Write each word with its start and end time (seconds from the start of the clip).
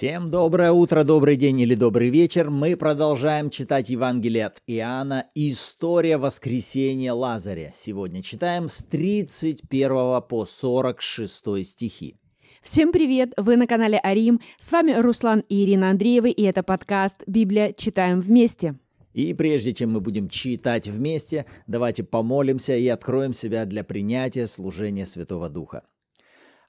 Всем 0.00 0.30
доброе 0.30 0.72
утро, 0.72 1.04
добрый 1.04 1.36
день 1.36 1.60
или 1.60 1.74
добрый 1.74 2.08
вечер. 2.08 2.48
Мы 2.48 2.74
продолжаем 2.74 3.50
читать 3.50 3.90
Евангелие 3.90 4.46
от 4.46 4.62
Иоанна 4.66 5.26
«История 5.34 6.16
воскресения 6.16 7.12
Лазаря». 7.12 7.70
Сегодня 7.74 8.22
читаем 8.22 8.70
с 8.70 8.82
31 8.82 10.22
по 10.22 10.46
46 10.46 11.66
стихи. 11.66 12.16
Всем 12.62 12.92
привет! 12.92 13.34
Вы 13.36 13.58
на 13.58 13.66
канале 13.66 14.00
Арим. 14.02 14.40
С 14.58 14.72
вами 14.72 14.92
Руслан 14.92 15.40
и 15.50 15.64
Ирина 15.64 15.90
Андреевы, 15.90 16.30
и 16.30 16.44
это 16.44 16.62
подкаст 16.62 17.22
«Библия. 17.26 17.74
Читаем 17.76 18.22
вместе». 18.22 18.76
И 19.12 19.34
прежде 19.34 19.74
чем 19.74 19.92
мы 19.92 20.00
будем 20.00 20.30
читать 20.30 20.88
вместе, 20.88 21.44
давайте 21.66 22.04
помолимся 22.04 22.74
и 22.74 22.88
откроем 22.88 23.34
себя 23.34 23.66
для 23.66 23.84
принятия 23.84 24.46
служения 24.46 25.04
Святого 25.04 25.50
Духа. 25.50 25.82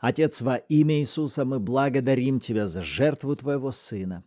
Отец, 0.01 0.41
во 0.41 0.55
имя 0.55 0.99
Иисуса 0.99 1.45
мы 1.45 1.59
благодарим 1.59 2.39
Тебя 2.39 2.65
за 2.65 2.83
жертву 2.83 3.35
Твоего 3.35 3.71
Сына 3.71 4.23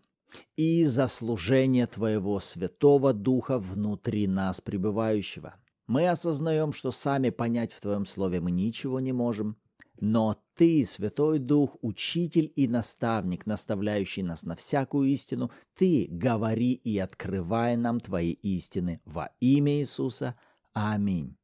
и 0.57 0.85
за 0.85 1.09
служение 1.09 1.89
Твоего 1.89 2.39
Святого 2.39 3.13
Духа 3.13 3.59
внутри 3.59 4.29
нас 4.29 4.61
пребывающего. 4.61 5.57
Мы 5.89 6.09
осознаем, 6.09 6.73
что 6.73 6.93
сами 6.93 7.31
понять 7.31 7.73
в 7.73 7.81
Твоем 7.81 8.07
Слове 8.07 8.41
мы 8.41 8.53
ничего 8.53 9.01
не 9.01 9.13
можем, 9.13 9.57
но 9.99 10.41
Ты, 10.55 10.85
Святой 10.85 11.41
Дух, 11.41 11.77
Учитель 11.83 12.53
и 12.55 12.69
Наставник, 12.69 13.45
наставляющий 13.45 14.23
нас 14.23 14.45
на 14.45 14.55
всякую 14.55 15.09
истину, 15.09 15.51
Ты 15.77 16.07
говори 16.09 16.73
и 16.75 16.99
открывай 16.99 17.77
нам 17.77 17.99
Твои 17.99 18.31
истины 18.31 19.01
во 19.05 19.31
имя 19.41 19.73
Иисуса. 19.81 20.37
Аминь. 20.73 21.37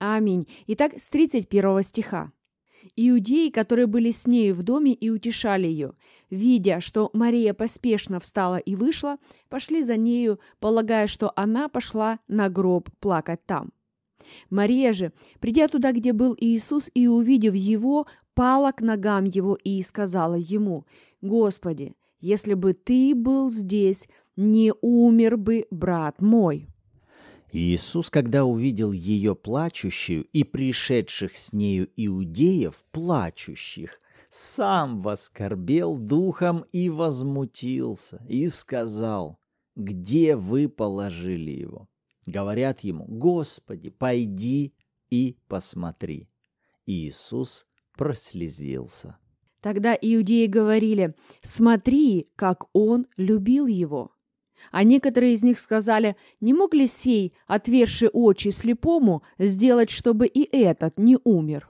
Аминь. 0.00 0.48
Итак, 0.66 0.94
с 0.98 1.08
31 1.08 1.82
стиха. 1.84 2.32
Иудеи, 2.96 3.50
которые 3.50 3.86
были 3.86 4.10
с 4.10 4.26
нею 4.26 4.54
в 4.54 4.62
доме 4.62 4.92
и 4.92 5.10
утешали 5.10 5.66
ее, 5.66 5.92
видя, 6.30 6.80
что 6.80 7.10
Мария 7.12 7.54
поспешно 7.54 8.20
встала 8.20 8.56
и 8.56 8.74
вышла, 8.74 9.18
пошли 9.48 9.82
за 9.82 9.96
нею, 9.96 10.40
полагая, 10.60 11.06
что 11.06 11.32
она 11.36 11.68
пошла 11.68 12.18
на 12.28 12.48
гроб 12.48 12.90
плакать 13.00 13.44
там. 13.46 13.72
Мария 14.50 14.92
же, 14.92 15.12
придя 15.40 15.68
туда, 15.68 15.92
где 15.92 16.12
был 16.12 16.36
Иисус, 16.38 16.90
и 16.94 17.06
увидев 17.06 17.54
его, 17.54 18.06
пала 18.34 18.72
к 18.72 18.80
ногам 18.80 19.24
его 19.24 19.56
и 19.62 19.82
сказала 19.82 20.34
ему, 20.34 20.86
«Господи, 21.20 21.94
если 22.20 22.54
бы 22.54 22.72
ты 22.72 23.14
был 23.14 23.50
здесь, 23.50 24.08
не 24.36 24.72
умер 24.80 25.36
бы 25.36 25.66
брат 25.70 26.20
мой». 26.20 26.68
Иисус, 27.52 28.08
когда 28.08 28.46
увидел 28.46 28.92
ее 28.92 29.36
плачущую 29.36 30.24
и 30.24 30.42
пришедших 30.42 31.36
с 31.36 31.52
нею 31.52 31.88
иудеев 31.96 32.82
плачущих, 32.92 34.00
сам 34.30 35.00
воскорбел 35.00 35.98
духом 35.98 36.64
и 36.72 36.88
возмутился, 36.88 38.24
и 38.26 38.48
сказал, 38.48 39.38
«Где 39.76 40.36
вы 40.36 40.70
положили 40.70 41.50
его?» 41.50 41.88
Говорят 42.26 42.80
ему, 42.80 43.04
«Господи, 43.06 43.90
пойди 43.90 44.74
и 45.10 45.36
посмотри». 45.48 46.30
Иисус 46.86 47.66
прослезился. 47.96 49.18
Тогда 49.60 49.94
иудеи 50.00 50.46
говорили, 50.46 51.14
«Смотри, 51.42 52.30
как 52.34 52.64
он 52.72 53.06
любил 53.18 53.66
его». 53.66 54.12
А 54.70 54.84
некоторые 54.84 55.34
из 55.34 55.42
них 55.42 55.58
сказали, 55.58 56.16
не 56.40 56.54
мог 56.54 56.74
ли 56.74 56.86
сей, 56.86 57.34
отверши 57.46 58.08
очи 58.08 58.48
слепому, 58.48 59.22
сделать, 59.38 59.90
чтобы 59.90 60.26
и 60.26 60.48
этот 60.56 60.98
не 60.98 61.18
умер? 61.24 61.68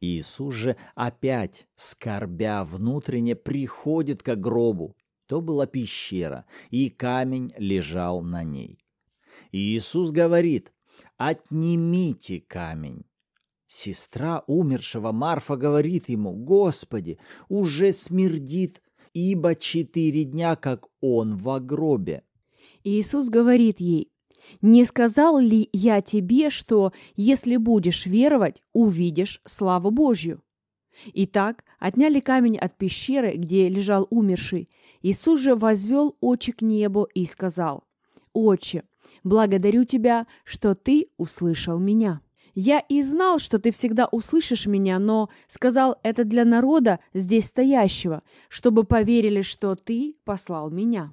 Иисус 0.00 0.54
же 0.54 0.76
опять, 0.94 1.66
скорбя 1.74 2.64
внутренне, 2.64 3.36
приходит 3.36 4.22
к 4.22 4.34
гробу. 4.36 4.96
То 5.26 5.40
была 5.40 5.66
пещера, 5.66 6.46
и 6.70 6.88
камень 6.88 7.52
лежал 7.56 8.22
на 8.22 8.42
ней. 8.42 8.84
И 9.52 9.76
Иисус 9.76 10.10
говорит, 10.10 10.72
«Отнимите 11.18 12.40
камень». 12.40 13.04
Сестра 13.68 14.42
умершего 14.48 15.12
Марфа 15.12 15.56
говорит 15.56 16.08
ему, 16.08 16.32
«Господи, 16.32 17.18
уже 17.48 17.92
смердит, 17.92 18.82
ибо 19.12 19.54
четыре 19.54 20.24
дня, 20.24 20.56
как 20.56 20.86
он 21.00 21.36
в 21.36 21.60
гробе». 21.60 22.24
Иисус 22.84 23.28
говорит 23.28 23.80
ей, 23.80 24.10
«Не 24.62 24.84
сказал 24.84 25.38
ли 25.38 25.68
я 25.72 26.00
тебе, 26.00 26.50
что, 26.50 26.92
если 27.14 27.56
будешь 27.56 28.06
веровать, 28.06 28.62
увидишь 28.72 29.40
славу 29.44 29.90
Божью?» 29.90 30.42
Итак, 31.14 31.64
отняли 31.78 32.20
камень 32.20 32.58
от 32.58 32.76
пещеры, 32.76 33.36
где 33.36 33.68
лежал 33.68 34.06
умерший. 34.10 34.68
Иисус 35.02 35.40
же 35.40 35.54
возвел 35.54 36.16
очи 36.20 36.52
к 36.52 36.62
небу 36.62 37.08
и 37.14 37.26
сказал, 37.26 37.84
«Отче, 38.32 38.84
благодарю 39.24 39.84
Тебя, 39.84 40.26
что 40.44 40.74
Ты 40.74 41.08
услышал 41.16 41.78
меня. 41.78 42.20
Я 42.54 42.80
и 42.80 43.02
знал, 43.02 43.38
что 43.38 43.58
Ты 43.58 43.70
всегда 43.70 44.06
услышишь 44.06 44.66
меня, 44.66 44.98
но 44.98 45.30
сказал 45.46 45.98
это 46.02 46.24
для 46.24 46.44
народа, 46.44 46.98
здесь 47.14 47.46
стоящего, 47.46 48.22
чтобы 48.48 48.84
поверили, 48.84 49.42
что 49.42 49.76
Ты 49.76 50.16
послал 50.24 50.70
меня». 50.70 51.12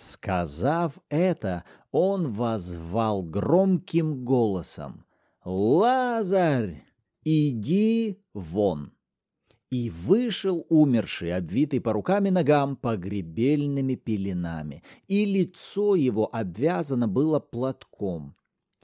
Сказав 0.00 0.98
это, 1.10 1.64
он 1.90 2.32
возвал 2.32 3.22
громким 3.22 4.24
голосом 4.24 5.04
«Лазарь, 5.44 6.82
иди 7.22 8.24
вон!» 8.32 8.92
И 9.68 9.90
вышел 9.90 10.64
умерший, 10.70 11.36
обвитый 11.36 11.82
по 11.82 11.92
рукам 11.92 12.24
и 12.24 12.30
ногам 12.30 12.76
погребельными 12.76 13.94
пеленами, 13.94 14.82
и 15.06 15.26
лицо 15.26 15.94
его 15.94 16.34
обвязано 16.34 17.06
было 17.06 17.38
платком. 17.38 18.36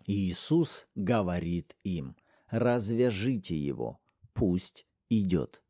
Иисус 0.04 0.86
говорит 0.94 1.78
им, 1.82 2.14
развяжите 2.50 3.56
его, 3.56 4.00
пусть 4.34 4.86
идет. 5.08 5.62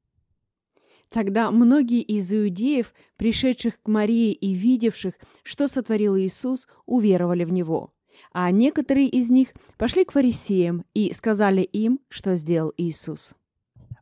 Тогда 1.11 1.51
многие 1.51 2.03
из 2.03 2.33
иудеев, 2.33 2.93
пришедших 3.17 3.81
к 3.81 3.89
Марии 3.89 4.33
и 4.33 4.55
видевших, 4.55 5.15
что 5.43 5.69
сотворил 5.69 6.17
Иисус, 6.17 6.67
уверовали 6.85 7.45
в 7.45 7.53
Него. 7.53 7.93
А 8.33 8.51
некоторые 8.51 9.09
из 9.09 9.31
них 9.31 9.49
пошли 9.79 10.05
к 10.05 10.13
фарисеям 10.13 10.85
и 10.95 11.13
сказали 11.13 11.63
им, 11.63 12.01
что 12.09 12.35
сделал 12.35 12.73
Иисус. 12.77 13.35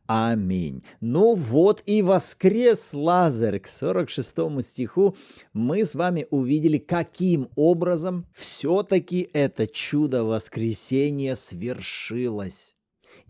Аминь. 0.07 0.83
Ну 1.01 1.33
вот 1.33 1.81
и 1.87 2.03
воскрес 2.03 2.93
Лазарь. 2.93 3.59
К 3.59 3.67
46 3.67 4.61
стиху 4.61 5.15
мы 5.51 5.83
с 5.83 5.95
вами 5.95 6.27
увидели, 6.29 6.77
каким 6.77 7.49
образом 7.55 8.27
все-таки 8.33 9.27
это 9.33 9.65
чудо 9.65 10.23
воскресения 10.23 11.33
свершилось. 11.33 12.74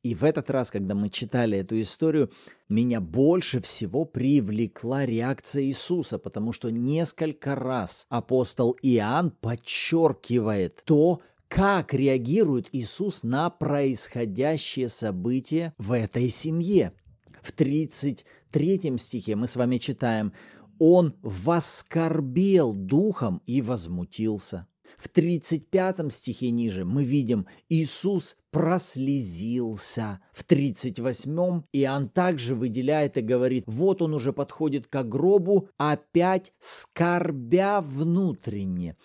И 0.05 0.13
в 0.13 0.23
этот 0.23 0.51
раз, 0.51 0.69
когда 0.69 0.93
мы 0.93 1.09
читали 1.09 1.57
эту 1.57 1.81
историю, 1.81 2.29
меня 2.69 3.01
больше 3.01 3.59
всего 3.59 4.05
привлекла 4.05 5.03
реакция 5.03 5.63
Иисуса, 5.63 6.19
потому 6.19 6.53
что 6.53 6.69
несколько 6.69 7.55
раз 7.55 8.05
апостол 8.09 8.77
Иоанн 8.83 9.31
подчеркивает 9.31 10.83
то, 10.85 11.21
как 11.47 11.95
реагирует 11.95 12.67
Иисус 12.71 13.23
на 13.23 13.49
происходящее 13.49 14.89
событие 14.89 15.73
в 15.79 15.91
этой 15.91 16.29
семье. 16.29 16.93
В 17.41 17.51
33 17.51 18.99
стихе 18.99 19.35
мы 19.35 19.47
с 19.47 19.55
вами 19.55 19.79
читаем 19.79 20.33
«Он 20.77 21.15
воскорбел 21.23 22.73
духом 22.73 23.41
и 23.47 23.63
возмутился». 23.63 24.67
В 24.97 25.09
35 25.09 26.11
стихе 26.11 26.51
ниже 26.51 26.85
мы 26.85 27.03
видим 27.03 27.47
Иисус 27.69 28.37
прослезился. 28.51 30.21
В 30.31 30.43
38 30.43 31.63
Иоанн 31.73 32.09
также 32.09 32.55
выделяет 32.55 33.17
и 33.17 33.21
говорит, 33.21 33.65
вот 33.67 34.01
он 34.01 34.13
уже 34.13 34.33
подходит 34.33 34.87
к 34.87 35.03
гробу, 35.03 35.69
опять 35.77 36.53
скорбя 36.59 37.81
внутренне. 37.81 38.95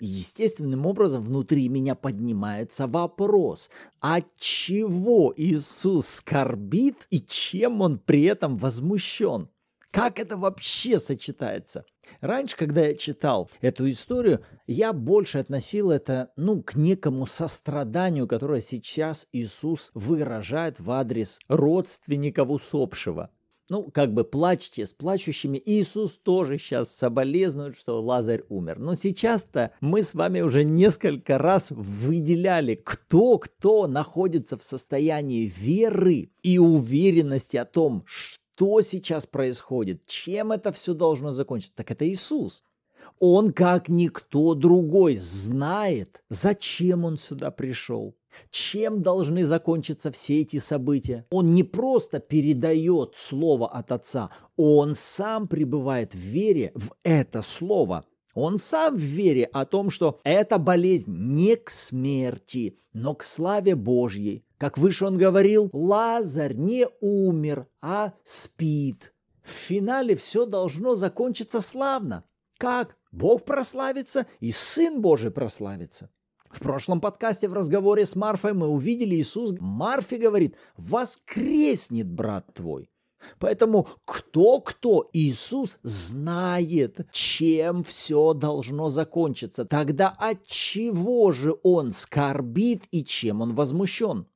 Естественным 0.00 0.84
образом 0.84 1.22
внутри 1.22 1.68
меня 1.70 1.94
поднимается 1.94 2.86
вопрос, 2.86 3.70
от 4.00 4.26
чего 4.36 5.32
Иисус 5.34 6.06
скорбит 6.06 7.06
и 7.08 7.20
чем 7.20 7.80
он 7.80 7.98
при 7.98 8.24
этом 8.24 8.58
возмущен? 8.58 9.48
Как 9.96 10.18
это 10.18 10.36
вообще 10.36 10.98
сочетается? 10.98 11.86
Раньше, 12.20 12.54
когда 12.54 12.84
я 12.84 12.92
читал 12.92 13.50
эту 13.62 13.88
историю, 13.88 14.44
я 14.66 14.92
больше 14.92 15.38
относил 15.38 15.90
это, 15.90 16.32
ну, 16.36 16.62
к 16.62 16.74
некому 16.74 17.26
состраданию, 17.26 18.28
которое 18.28 18.60
сейчас 18.60 19.26
Иисус 19.32 19.90
выражает 19.94 20.80
в 20.80 20.90
адрес 20.90 21.38
родственников 21.48 22.50
усопшего. 22.50 23.30
Ну, 23.70 23.84
как 23.84 24.12
бы 24.12 24.24
плачьте 24.24 24.84
с 24.84 24.92
плачущими. 24.92 25.60
Иисус 25.64 26.18
тоже 26.18 26.58
сейчас 26.58 26.94
соболезнует, 26.94 27.74
что 27.74 28.02
Лазарь 28.02 28.44
умер. 28.50 28.78
Но 28.78 28.96
сейчас-то 28.96 29.70
мы 29.80 30.02
с 30.02 30.12
вами 30.12 30.42
уже 30.42 30.62
несколько 30.62 31.38
раз 31.38 31.70
выделяли, 31.70 32.74
кто-кто 32.74 33.86
находится 33.86 34.58
в 34.58 34.62
состоянии 34.62 35.50
веры 35.56 36.32
и 36.42 36.58
уверенности 36.58 37.56
о 37.56 37.64
том, 37.64 38.04
что 38.04 38.45
что 38.56 38.80
сейчас 38.80 39.26
происходит, 39.26 40.06
чем 40.06 40.50
это 40.50 40.72
все 40.72 40.94
должно 40.94 41.32
закончиться, 41.32 41.76
так 41.76 41.90
это 41.90 42.08
Иисус. 42.08 42.64
Он, 43.18 43.52
как 43.52 43.90
никто 43.90 44.54
другой, 44.54 45.18
знает, 45.18 46.22
зачем 46.30 47.04
он 47.04 47.18
сюда 47.18 47.50
пришел, 47.50 48.16
чем 48.50 49.02
должны 49.02 49.44
закончиться 49.44 50.10
все 50.10 50.40
эти 50.40 50.56
события. 50.58 51.26
Он 51.30 51.52
не 51.52 51.64
просто 51.64 52.18
передает 52.18 53.14
слово 53.14 53.68
от 53.68 53.92
Отца, 53.92 54.30
он 54.56 54.94
сам 54.94 55.48
пребывает 55.48 56.14
в 56.14 56.18
вере 56.18 56.72
в 56.74 56.92
это 57.02 57.42
слово. 57.42 58.06
Он 58.32 58.58
сам 58.58 58.96
в 58.96 59.00
вере 59.00 59.44
о 59.44 59.66
том, 59.66 59.90
что 59.90 60.18
эта 60.24 60.56
болезнь 60.56 61.14
не 61.14 61.56
к 61.56 61.68
смерти, 61.68 62.78
но 62.94 63.14
к 63.14 63.22
славе 63.22 63.76
Божьей. 63.76 64.45
Как 64.58 64.78
выше 64.78 65.04
он 65.04 65.18
говорил, 65.18 65.68
Лазарь 65.72 66.54
не 66.54 66.86
умер, 67.00 67.66
а 67.82 68.14
спит. 68.22 69.12
В 69.42 69.50
финале 69.50 70.16
все 70.16 70.46
должно 70.46 70.94
закончиться 70.94 71.60
славно. 71.60 72.24
Как? 72.58 72.96
Бог 73.12 73.44
прославится 73.44 74.26
и 74.40 74.52
Сын 74.52 75.00
Божий 75.00 75.30
прославится. 75.30 76.10
В 76.50 76.60
прошлом 76.60 77.00
подкасте 77.00 77.48
в 77.48 77.54
разговоре 77.54 78.06
с 78.06 78.16
Марфой 78.16 78.54
мы 78.54 78.68
увидели 78.68 79.14
Иисус. 79.14 79.52
Марфе 79.58 80.16
говорит, 80.16 80.56
воскреснет 80.76 82.10
брат 82.10 82.54
твой. 82.54 82.90
Поэтому 83.38 83.88
кто-кто 84.04 85.08
Иисус 85.12 85.78
знает, 85.82 87.06
чем 87.10 87.84
все 87.84 88.32
должно 88.32 88.88
закончиться. 88.88 89.64
Тогда 89.64 90.08
от 90.08 90.46
чего 90.46 91.32
же 91.32 91.56
он 91.62 91.92
скорбит 91.92 92.84
и 92.90 93.04
чем 93.04 93.42
он 93.42 93.54
возмущен? 93.54 94.26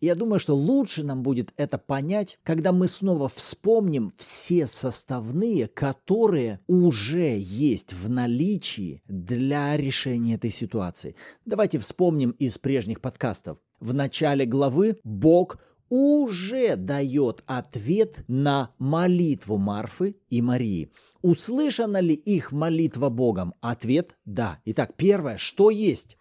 И 0.00 0.06
я 0.06 0.14
думаю, 0.14 0.38
что 0.38 0.54
лучше 0.54 1.04
нам 1.04 1.22
будет 1.22 1.52
это 1.56 1.78
понять, 1.78 2.38
когда 2.42 2.72
мы 2.72 2.88
снова 2.88 3.28
вспомним 3.28 4.12
все 4.16 4.66
составные, 4.66 5.68
которые 5.68 6.60
уже 6.66 7.38
есть 7.38 7.92
в 7.92 8.08
наличии 8.08 9.02
для 9.08 9.76
решения 9.76 10.34
этой 10.34 10.50
ситуации. 10.50 11.14
Давайте 11.44 11.78
вспомним 11.78 12.30
из 12.30 12.58
прежних 12.58 13.00
подкастов. 13.00 13.58
В 13.80 13.94
начале 13.94 14.46
главы 14.46 14.98
Бог 15.04 15.58
уже 15.88 16.76
дает 16.76 17.42
ответ 17.44 18.24
на 18.26 18.70
молитву 18.78 19.58
Марфы 19.58 20.14
и 20.30 20.40
Марии. 20.40 20.90
Услышана 21.20 22.00
ли 22.00 22.14
их 22.14 22.50
молитва 22.50 23.10
Богом? 23.10 23.52
Ответ– 23.60 24.16
да. 24.24 24.58
Итак, 24.64 24.94
первое, 24.96 25.36
что 25.36 25.68
есть? 25.68 26.16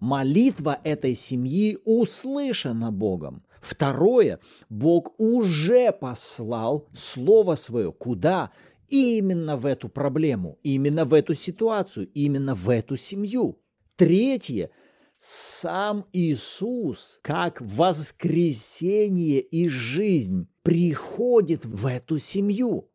Молитва 0.00 0.78
этой 0.84 1.14
семьи 1.14 1.78
услышана 1.84 2.92
Богом. 2.92 3.44
Второе, 3.60 4.38
Бог 4.68 5.18
уже 5.18 5.92
послал 5.92 6.88
Слово 6.92 7.54
Свое. 7.56 7.92
Куда? 7.92 8.52
Именно 8.88 9.56
в 9.56 9.66
эту 9.66 9.88
проблему, 9.88 10.58
именно 10.62 11.04
в 11.04 11.12
эту 11.12 11.34
ситуацию, 11.34 12.08
именно 12.14 12.54
в 12.54 12.70
эту 12.70 12.96
семью. 12.96 13.58
Третье, 13.96 14.70
сам 15.18 16.06
Иисус, 16.12 17.18
как 17.22 17.60
воскресение 17.60 19.40
и 19.40 19.68
жизнь, 19.68 20.48
приходит 20.62 21.64
в 21.64 21.86
эту 21.86 22.18
семью. 22.18 22.88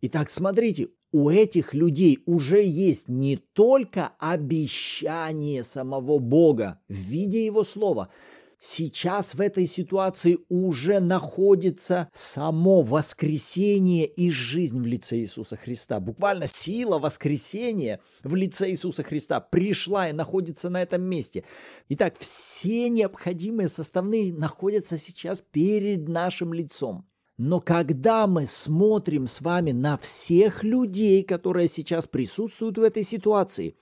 Итак, 0.00 0.30
смотрите, 0.30 0.88
у 1.16 1.30
этих 1.30 1.72
людей 1.72 2.18
уже 2.26 2.62
есть 2.62 3.08
не 3.08 3.36
только 3.36 4.12
обещание 4.18 5.62
самого 5.62 6.18
Бога 6.18 6.78
в 6.90 6.92
виде 6.92 7.46
Его 7.46 7.64
Слова, 7.64 8.10
сейчас 8.58 9.34
в 9.34 9.40
этой 9.40 9.66
ситуации 9.66 10.36
уже 10.50 11.00
находится 11.00 12.10
само 12.12 12.82
воскресение 12.82 14.06
и 14.06 14.28
жизнь 14.28 14.78
в 14.78 14.86
лице 14.86 15.16
Иисуса 15.16 15.56
Христа. 15.56 16.00
Буквально 16.00 16.48
сила 16.48 16.98
воскресения 16.98 18.00
в 18.22 18.34
лице 18.34 18.68
Иисуса 18.68 19.02
Христа 19.02 19.40
пришла 19.40 20.10
и 20.10 20.12
находится 20.12 20.68
на 20.68 20.82
этом 20.82 21.00
месте. 21.00 21.44
Итак, 21.88 22.14
все 22.18 22.90
необходимые 22.90 23.68
составные 23.68 24.34
находятся 24.34 24.98
сейчас 24.98 25.40
перед 25.40 26.08
нашим 26.08 26.52
лицом. 26.52 27.06
Но 27.38 27.60
когда 27.60 28.26
мы 28.26 28.46
смотрим 28.46 29.26
с 29.26 29.40
вами 29.40 29.72
на 29.72 29.98
всех 29.98 30.64
людей, 30.64 31.22
которые 31.22 31.68
сейчас 31.68 32.06
присутствуют 32.06 32.78
в 32.78 32.82
этой 32.82 33.02
ситуации, 33.02 33.76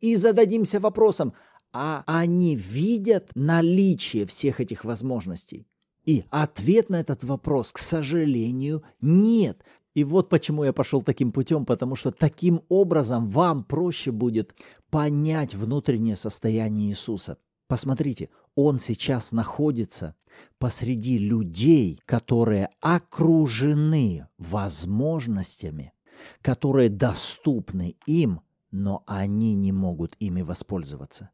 и 0.00 0.16
зададимся 0.16 0.78
вопросом, 0.78 1.32
а 1.72 2.02
они 2.06 2.54
видят 2.54 3.30
наличие 3.34 4.26
всех 4.26 4.60
этих 4.60 4.84
возможностей? 4.84 5.66
И 6.04 6.24
ответ 6.30 6.90
на 6.90 7.00
этот 7.00 7.24
вопрос, 7.24 7.72
к 7.72 7.78
сожалению, 7.78 8.82
нет. 9.00 9.64
И 9.94 10.04
вот 10.04 10.28
почему 10.28 10.64
я 10.64 10.72
пошел 10.72 11.00
таким 11.00 11.30
путем, 11.30 11.64
потому 11.64 11.96
что 11.96 12.10
таким 12.10 12.62
образом 12.68 13.28
вам 13.28 13.64
проще 13.64 14.10
будет 14.10 14.54
понять 14.90 15.54
внутреннее 15.54 16.16
состояние 16.16 16.90
Иисуса. 16.90 17.38
Посмотрите, 17.68 18.28
он 18.54 18.78
сейчас 18.78 19.32
находится 19.32 20.14
посреди 20.58 21.18
людей, 21.18 22.00
которые 22.06 22.70
окружены 22.80 24.28
возможностями, 24.38 25.92
которые 26.40 26.88
доступны 26.88 27.96
им, 28.06 28.40
но 28.70 29.02
они 29.06 29.54
не 29.54 29.72
могут 29.72 30.16
ими 30.18 30.42
воспользоваться. 30.42 31.30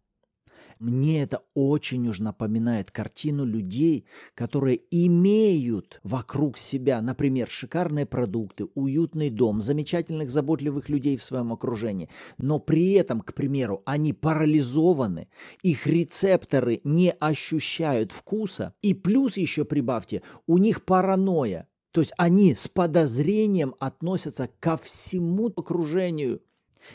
Мне 0.78 1.22
это 1.22 1.42
очень 1.54 2.06
уж 2.08 2.20
напоминает 2.20 2.92
картину 2.92 3.44
людей, 3.44 4.06
которые 4.34 4.80
имеют 4.90 6.00
вокруг 6.04 6.56
себя, 6.56 7.00
например, 7.00 7.48
шикарные 7.48 8.06
продукты, 8.06 8.68
уютный 8.74 9.30
дом, 9.30 9.60
замечательных 9.60 10.30
заботливых 10.30 10.88
людей 10.88 11.16
в 11.16 11.24
своем 11.24 11.52
окружении, 11.52 12.08
но 12.38 12.60
при 12.60 12.92
этом, 12.92 13.22
к 13.22 13.34
примеру, 13.34 13.82
они 13.86 14.12
парализованы, 14.12 15.28
их 15.62 15.86
рецепторы 15.88 16.80
не 16.84 17.10
ощущают 17.10 18.12
вкуса, 18.12 18.74
и 18.80 18.94
плюс 18.94 19.36
еще 19.36 19.64
прибавьте, 19.64 20.22
у 20.46 20.58
них 20.58 20.84
паранойя, 20.84 21.68
то 21.92 22.00
есть 22.00 22.12
они 22.18 22.54
с 22.54 22.68
подозрением 22.68 23.74
относятся 23.80 24.48
ко 24.60 24.76
всему 24.76 25.48
окружению, 25.48 26.40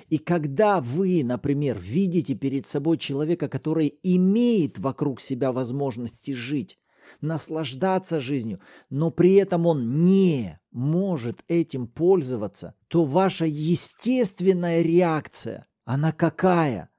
и 0.09 0.17
когда 0.17 0.81
вы, 0.81 1.23
например, 1.23 1.77
видите 1.79 2.35
перед 2.35 2.67
собой 2.67 2.97
человека, 2.97 3.47
который 3.47 3.99
имеет 4.03 4.79
вокруг 4.79 5.21
себя 5.21 5.51
возможности 5.51 6.31
жить, 6.31 6.77
наслаждаться 7.21 8.19
жизнью, 8.19 8.59
но 8.89 9.11
при 9.11 9.33
этом 9.35 9.65
он 9.65 10.05
не 10.05 10.59
может 10.71 11.43
этим 11.47 11.87
пользоваться, 11.87 12.75
то 12.87 13.05
ваша 13.05 13.45
естественная 13.45 14.81
реакция, 14.81 15.67
она 15.85 16.11
какая? 16.11 16.89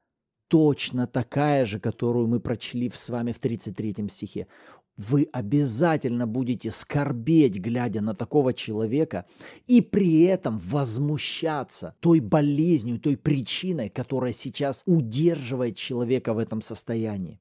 Точно 0.48 1.06
такая 1.06 1.66
же, 1.66 1.80
которую 1.80 2.28
мы 2.28 2.38
прочли 2.38 2.90
с 2.94 3.08
вами 3.08 3.32
в 3.32 3.38
33 3.38 4.08
стихе 4.08 4.46
вы 4.96 5.28
обязательно 5.32 6.26
будете 6.26 6.70
скорбеть, 6.70 7.58
глядя 7.58 8.00
на 8.00 8.14
такого 8.14 8.54
человека, 8.54 9.26
и 9.66 9.80
при 9.80 10.22
этом 10.22 10.58
возмущаться 10.58 11.96
той 12.00 12.20
болезнью, 12.20 13.00
той 13.00 13.16
причиной, 13.16 13.88
которая 13.88 14.32
сейчас 14.32 14.82
удерживает 14.86 15.76
человека 15.76 16.32
в 16.32 16.38
этом 16.38 16.60
состоянии. 16.60 17.40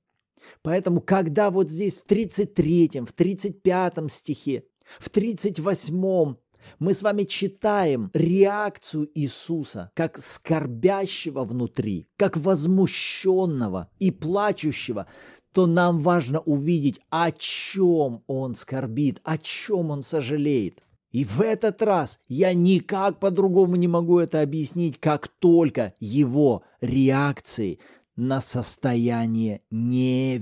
Поэтому, 0.62 1.02
когда 1.02 1.50
вот 1.50 1.70
здесь 1.70 1.98
в 1.98 2.04
33, 2.04 3.02
в 3.06 3.14
35 3.14 4.12
стихе, 4.12 4.64
в 5.00 5.10
38 5.10 6.36
мы 6.80 6.94
с 6.94 7.02
вами 7.02 7.24
читаем 7.24 8.10
реакцию 8.14 9.10
Иисуса 9.14 9.92
как 9.96 10.18
скорбящего 10.18 11.44
внутри, 11.44 12.08
как 12.18 12.38
возмущенного 12.38 13.90
и 14.00 14.12
плачущего, 14.12 15.08
то 15.54 15.68
нам 15.68 16.00
важно 16.00 16.40
увидеть, 16.40 17.00
о 17.10 17.32
чем 17.32 18.24
он 18.28 18.56
скорбит, 18.56 19.22
о 19.24 19.38
чем 19.38 19.92
он 19.92 20.04
сожалеет. 20.04 20.82
И 21.12 21.24
в 21.24 21.40
этот 21.42 21.82
раз 21.84 22.20
я 22.28 22.54
никак 22.56 23.20
по-другому 23.20 23.76
не 23.76 23.88
могу 23.88 24.20
это 24.20 24.42
объяснить, 24.42 25.00
как 25.00 25.28
только 25.28 25.94
его 26.00 26.64
реакции 26.82 27.80
на 28.16 28.42
состояние 28.42 29.62
неверия. 29.70 30.40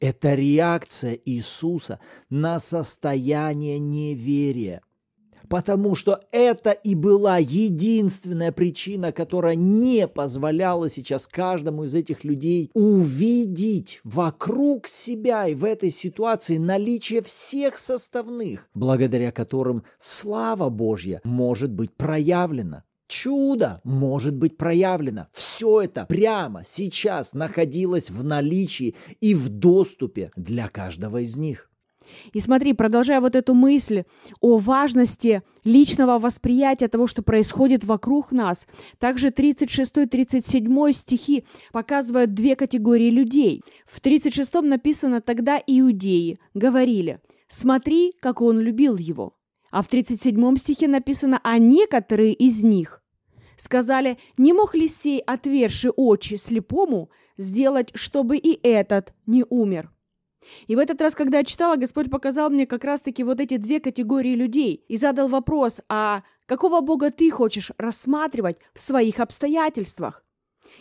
Это 0.00 0.34
реакция 0.34 1.18
Иисуса 1.24 2.00
на 2.30 2.58
состояние 2.58 3.78
неверия 3.78 4.80
потому 5.48 5.94
что 5.94 6.20
это 6.30 6.70
и 6.70 6.94
была 6.94 7.38
единственная 7.38 8.52
причина, 8.52 9.12
которая 9.12 9.54
не 9.54 10.06
позволяла 10.06 10.88
сейчас 10.88 11.26
каждому 11.26 11.84
из 11.84 11.94
этих 11.94 12.24
людей 12.24 12.70
увидеть 12.74 14.00
вокруг 14.04 14.86
себя 14.86 15.46
и 15.46 15.54
в 15.54 15.64
этой 15.64 15.90
ситуации 15.90 16.58
наличие 16.58 17.22
всех 17.22 17.78
составных, 17.78 18.68
благодаря 18.74 19.32
которым 19.32 19.84
слава 19.98 20.68
Божья 20.68 21.20
может 21.24 21.72
быть 21.72 21.92
проявлена. 21.96 22.84
Чудо 23.08 23.80
может 23.84 24.36
быть 24.36 24.58
проявлено. 24.58 25.28
Все 25.32 25.82
это 25.82 26.04
прямо 26.04 26.62
сейчас 26.62 27.32
находилось 27.32 28.10
в 28.10 28.22
наличии 28.22 28.94
и 29.20 29.34
в 29.34 29.48
доступе 29.48 30.30
для 30.36 30.68
каждого 30.68 31.22
из 31.22 31.36
них. 31.38 31.70
И 32.32 32.40
смотри, 32.40 32.72
продолжая 32.72 33.20
вот 33.20 33.34
эту 33.34 33.54
мысль 33.54 34.04
о 34.40 34.58
важности 34.58 35.42
личного 35.64 36.18
восприятия 36.18 36.88
того, 36.88 37.06
что 37.06 37.22
происходит 37.22 37.84
вокруг 37.84 38.32
нас, 38.32 38.66
также 38.98 39.28
36-37 39.28 40.92
стихи 40.92 41.44
показывают 41.72 42.34
две 42.34 42.56
категории 42.56 43.10
людей. 43.10 43.62
В 43.86 44.00
36 44.00 44.54
написано 44.62 45.20
«Тогда 45.20 45.60
иудеи 45.66 46.38
говорили, 46.54 47.20
смотри, 47.48 48.14
как 48.20 48.40
он 48.40 48.60
любил 48.60 48.96
его». 48.96 49.34
А 49.70 49.82
в 49.82 49.88
37 49.88 50.56
стихе 50.56 50.88
написано 50.88 51.40
«А 51.42 51.58
некоторые 51.58 52.32
из 52.32 52.62
них 52.62 53.02
сказали, 53.56 54.18
не 54.36 54.52
мог 54.52 54.74
ли 54.74 54.88
сей, 54.88 55.20
отверши 55.20 55.90
очи 55.90 56.36
слепому, 56.36 57.10
сделать, 57.36 57.90
чтобы 57.94 58.36
и 58.36 58.58
этот 58.66 59.14
не 59.26 59.44
умер?» 59.48 59.90
И 60.66 60.76
в 60.76 60.78
этот 60.78 61.00
раз, 61.00 61.14
когда 61.14 61.38
я 61.38 61.44
читала, 61.44 61.76
Господь 61.76 62.10
показал 62.10 62.50
мне 62.50 62.66
как 62.66 62.84
раз-таки 62.84 63.24
вот 63.24 63.40
эти 63.40 63.56
две 63.56 63.80
категории 63.80 64.34
людей 64.34 64.84
и 64.88 64.96
задал 64.96 65.28
вопрос, 65.28 65.80
а 65.88 66.22
какого 66.46 66.80
Бога 66.80 67.10
ты 67.10 67.30
хочешь 67.30 67.72
рассматривать 67.78 68.58
в 68.74 68.80
своих 68.80 69.20
обстоятельствах? 69.20 70.24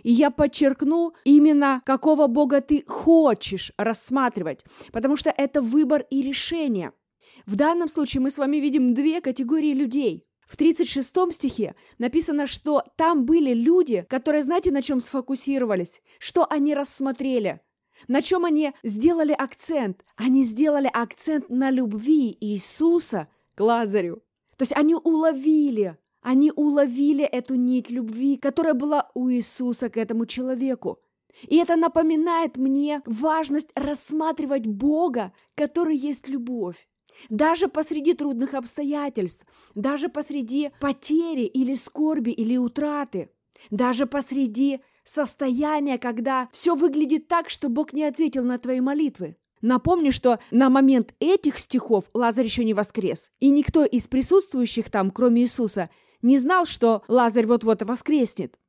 И 0.04 0.12
я 0.12 0.32
подчеркну 0.32 1.14
именно, 1.24 1.82
какого 1.86 2.28
Бога 2.28 2.62
ты 2.62 2.84
хочешь 2.88 3.72
рассматривать, 3.78 4.64
потому 4.92 5.16
что 5.16 5.34
это 5.36 5.62
выбор 5.62 6.06
и 6.10 6.22
решение. 6.22 6.92
В 7.46 7.56
данном 7.56 7.88
случае 7.88 8.22
мы 8.22 8.32
с 8.32 8.38
вами 8.38 8.58
видим 8.58 8.94
две 8.94 9.22
категории 9.22 9.74
людей. 9.74 10.26
В 10.48 10.56
36 10.56 11.34
стихе 11.34 11.76
написано, 11.98 12.48
что 12.48 12.84
там 12.96 13.26
были 13.26 13.54
люди, 13.54 14.06
которые, 14.10 14.44
знаете, 14.44 14.72
на 14.72 14.82
чем 14.82 15.00
сфокусировались, 15.00 16.02
что 16.20 16.46
они 16.50 16.74
рассмотрели– 16.74 17.62
на 18.08 18.22
чем 18.22 18.46
они 18.46 18.74
сделали 18.84 19.34
акцент? 19.34 20.06
Они 20.16 20.44
сделали 20.44 20.90
акцент 20.92 21.50
на 21.50 21.70
любви 21.72 22.38
Иисуса 22.40 23.28
к 23.56 23.62
Лазарю. 23.62 24.24
То 24.58 24.64
есть 24.64 24.74
они 24.76 24.96
уловили, 24.96 25.98
они 26.22 26.52
уловили 26.56 27.24
эту 27.24 27.56
нить 27.56 27.90
любви, 27.90 28.38
которая 28.38 28.74
была 28.74 29.10
у 29.14 29.30
Иисуса 29.30 29.90
к 29.90 29.98
этому 29.98 30.26
человеку. 30.26 31.00
И 31.44 31.58
это 31.58 31.76
напоминает 31.76 32.58
мне 32.58 33.02
важность 33.06 33.70
рассматривать 33.76 34.66
Бога, 34.66 35.34
который 35.56 35.96
есть 35.96 36.28
любовь. 36.28 36.88
Даже 37.30 37.68
посреди 37.68 38.14
трудных 38.14 38.54
обстоятельств, 38.54 39.46
даже 39.76 40.10
посреди 40.10 40.72
потери 40.80 41.44
или 41.44 41.76
скорби 41.76 42.32
или 42.32 42.58
утраты, 42.58 43.30
даже 43.72 44.06
посреди 44.06 44.82
состояние, 45.08 45.98
когда 45.98 46.50
все 46.52 46.76
выглядит 46.76 47.28
так, 47.28 47.50
что 47.50 47.70
Бог 47.70 47.94
не 47.94 48.04
ответил 48.04 48.44
на 48.44 48.58
твои 48.58 48.80
молитвы. 48.80 49.38
Напомню, 49.62 50.12
что 50.12 50.40
на 50.52 50.70
момент 50.70 51.16
этих 51.20 51.58
стихов 51.58 52.06
Лазарь 52.14 52.46
еще 52.46 52.64
не 52.64 52.74
воскрес, 52.74 53.32
и 53.40 53.50
никто 53.50 53.84
из 53.84 54.08
присутствующих 54.08 54.90
там, 54.92 55.10
кроме 55.10 55.42
Иисуса, 55.42 55.90
не 56.22 56.38
знал, 56.38 56.66
что 56.66 57.04
Лазарь 57.08 57.48
вот-вот 57.48 57.82
воскреснет. 57.84 58.60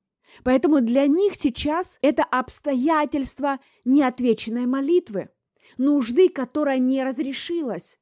Поэтому 0.45 0.81
для 0.81 1.07
них 1.07 1.35
сейчас 1.35 1.99
это 2.03 2.23
обстоятельство 2.23 3.59
неотвеченной 3.85 4.67
молитвы, 4.67 5.31
нужды, 5.77 6.29
которая 6.29 6.79
не 6.79 7.03
разрешилась, 7.05 7.99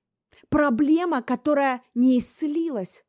проблема, 0.49 1.23
которая 1.23 1.83
не 1.95 2.19
исцелилась. 2.19 3.05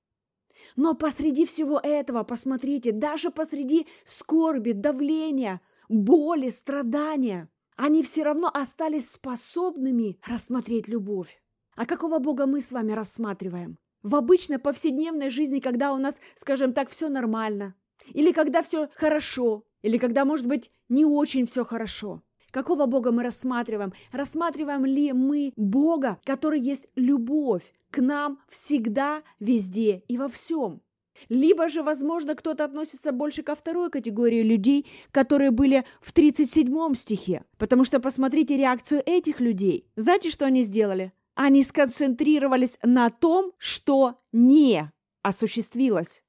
Но 0.76 0.94
посреди 0.94 1.46
всего 1.46 1.80
этого, 1.82 2.24
посмотрите, 2.24 2.92
даже 2.92 3.32
посреди 3.32 3.88
скорби, 4.06 4.72
давления, 4.72 5.62
боли, 5.90 6.50
страдания, 6.50 7.50
они 7.76 8.04
все 8.04 8.24
равно 8.24 8.50
остались 8.54 9.12
способными 9.12 10.20
рассмотреть 10.26 10.88
любовь. 10.88 11.42
А 11.76 11.86
какого 11.86 12.20
Бога 12.20 12.48
мы 12.48 12.62
с 12.62 12.72
вами 12.72 12.92
рассматриваем? 12.92 13.78
В 14.02 14.16
обычной 14.16 14.58
повседневной 14.58 15.30
жизни, 15.30 15.60
когда 15.60 15.94
у 15.94 15.98
нас, 15.98 16.20
скажем 16.36 16.74
так, 16.74 16.90
все 16.90 17.10
нормально, 17.10 17.76
или 18.14 18.32
когда 18.32 18.62
все 18.62 18.90
хорошо, 18.96 19.64
или 19.82 19.98
когда, 19.98 20.26
может 20.26 20.48
быть, 20.48 20.72
не 20.90 21.06
очень 21.06 21.46
все 21.46 21.64
хорошо. 21.64 22.24
Какого 22.58 22.88
Бога 22.88 23.12
мы 23.12 23.22
рассматриваем? 23.22 23.94
Рассматриваем 24.12 24.84
ли 24.84 25.14
мы 25.14 25.54
Бога, 25.56 26.18
который 26.24 26.60
есть 26.60 26.88
любовь 26.96 27.72
к 27.92 28.02
нам 28.02 28.40
всегда, 28.50 29.22
везде 29.40 30.02
и 30.08 30.18
во 30.18 30.28
всем? 30.28 30.82
Либо 31.30 31.70
же, 31.70 31.84
возможно, 31.84 32.34
кто-то 32.34 32.66
относится 32.66 33.12
больше 33.12 33.44
ко 33.44 33.54
второй 33.54 33.92
категории 33.92 34.42
людей, 34.42 34.88
которые 35.12 35.52
были 35.52 35.86
в 36.02 36.12
37 36.12 36.96
стихе. 36.96 37.44
Потому 37.60 37.84
что 37.84 38.00
посмотрите 38.00 38.58
реакцию 38.58 39.04
этих 39.06 39.40
людей. 39.40 39.88
Знаете, 39.96 40.32
что 40.32 40.48
они 40.48 40.64
сделали? 40.64 41.14
Они 41.36 41.62
сконцентрировались 41.62 42.80
на 42.82 43.12
том, 43.12 43.52
что 43.60 44.16
не 44.32 44.92
осуществилось. 45.22 46.24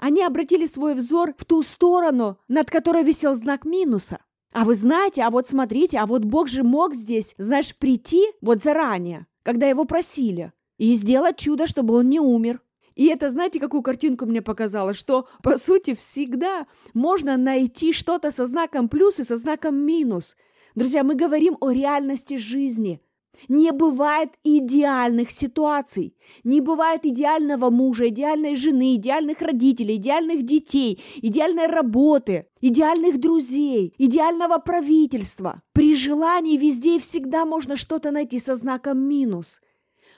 Они 0.00 0.22
обратили 0.22 0.64
свой 0.64 0.94
взор 0.94 1.34
в 1.36 1.44
ту 1.44 1.62
сторону, 1.62 2.38
над 2.48 2.70
которой 2.70 3.04
висел 3.04 3.34
знак 3.34 3.66
минуса. 3.66 4.20
А 4.54 4.64
вы 4.64 4.76
знаете, 4.76 5.22
а 5.22 5.30
вот 5.30 5.48
смотрите, 5.48 5.98
а 5.98 6.06
вот 6.06 6.24
Бог 6.24 6.46
же 6.46 6.62
мог 6.62 6.94
здесь, 6.94 7.34
знаешь, 7.38 7.74
прийти 7.74 8.24
вот 8.40 8.62
заранее, 8.62 9.26
когда 9.42 9.66
его 9.66 9.84
просили, 9.84 10.52
и 10.78 10.94
сделать 10.94 11.36
чудо, 11.36 11.66
чтобы 11.66 11.94
он 11.94 12.08
не 12.08 12.20
умер. 12.20 12.62
И 12.94 13.08
это, 13.08 13.32
знаете, 13.32 13.58
какую 13.58 13.82
картинку 13.82 14.26
мне 14.26 14.42
показало, 14.42 14.94
что, 14.94 15.26
по 15.42 15.58
сути, 15.58 15.94
всегда 15.94 16.62
можно 16.94 17.36
найти 17.36 17.92
что-то 17.92 18.30
со 18.30 18.46
знаком 18.46 18.88
плюс 18.88 19.18
и 19.18 19.24
со 19.24 19.36
знаком 19.36 19.74
минус. 19.74 20.36
Друзья, 20.76 21.02
мы 21.02 21.16
говорим 21.16 21.56
о 21.60 21.70
реальности 21.70 22.36
жизни– 22.36 23.02
не 23.48 23.72
бывает 23.72 24.30
идеальных 24.44 25.30
ситуаций, 25.30 26.16
не 26.44 26.60
бывает 26.60 27.04
идеального 27.04 27.70
мужа, 27.70 28.08
идеальной 28.08 28.56
жены, 28.56 28.96
идеальных 28.96 29.42
родителей, 29.42 29.96
идеальных 29.96 30.42
детей, 30.42 31.02
идеальной 31.16 31.66
работы, 31.66 32.46
идеальных 32.60 33.18
друзей, 33.18 33.94
идеального 33.98 34.58
правительства. 34.58 35.62
При 35.72 35.94
желании 35.94 36.56
везде 36.56 36.96
и 36.96 36.98
всегда 36.98 37.44
можно 37.44 37.76
что-то 37.76 38.10
найти 38.10 38.38
со 38.38 38.56
знаком 38.56 38.98
минус. 38.98 39.60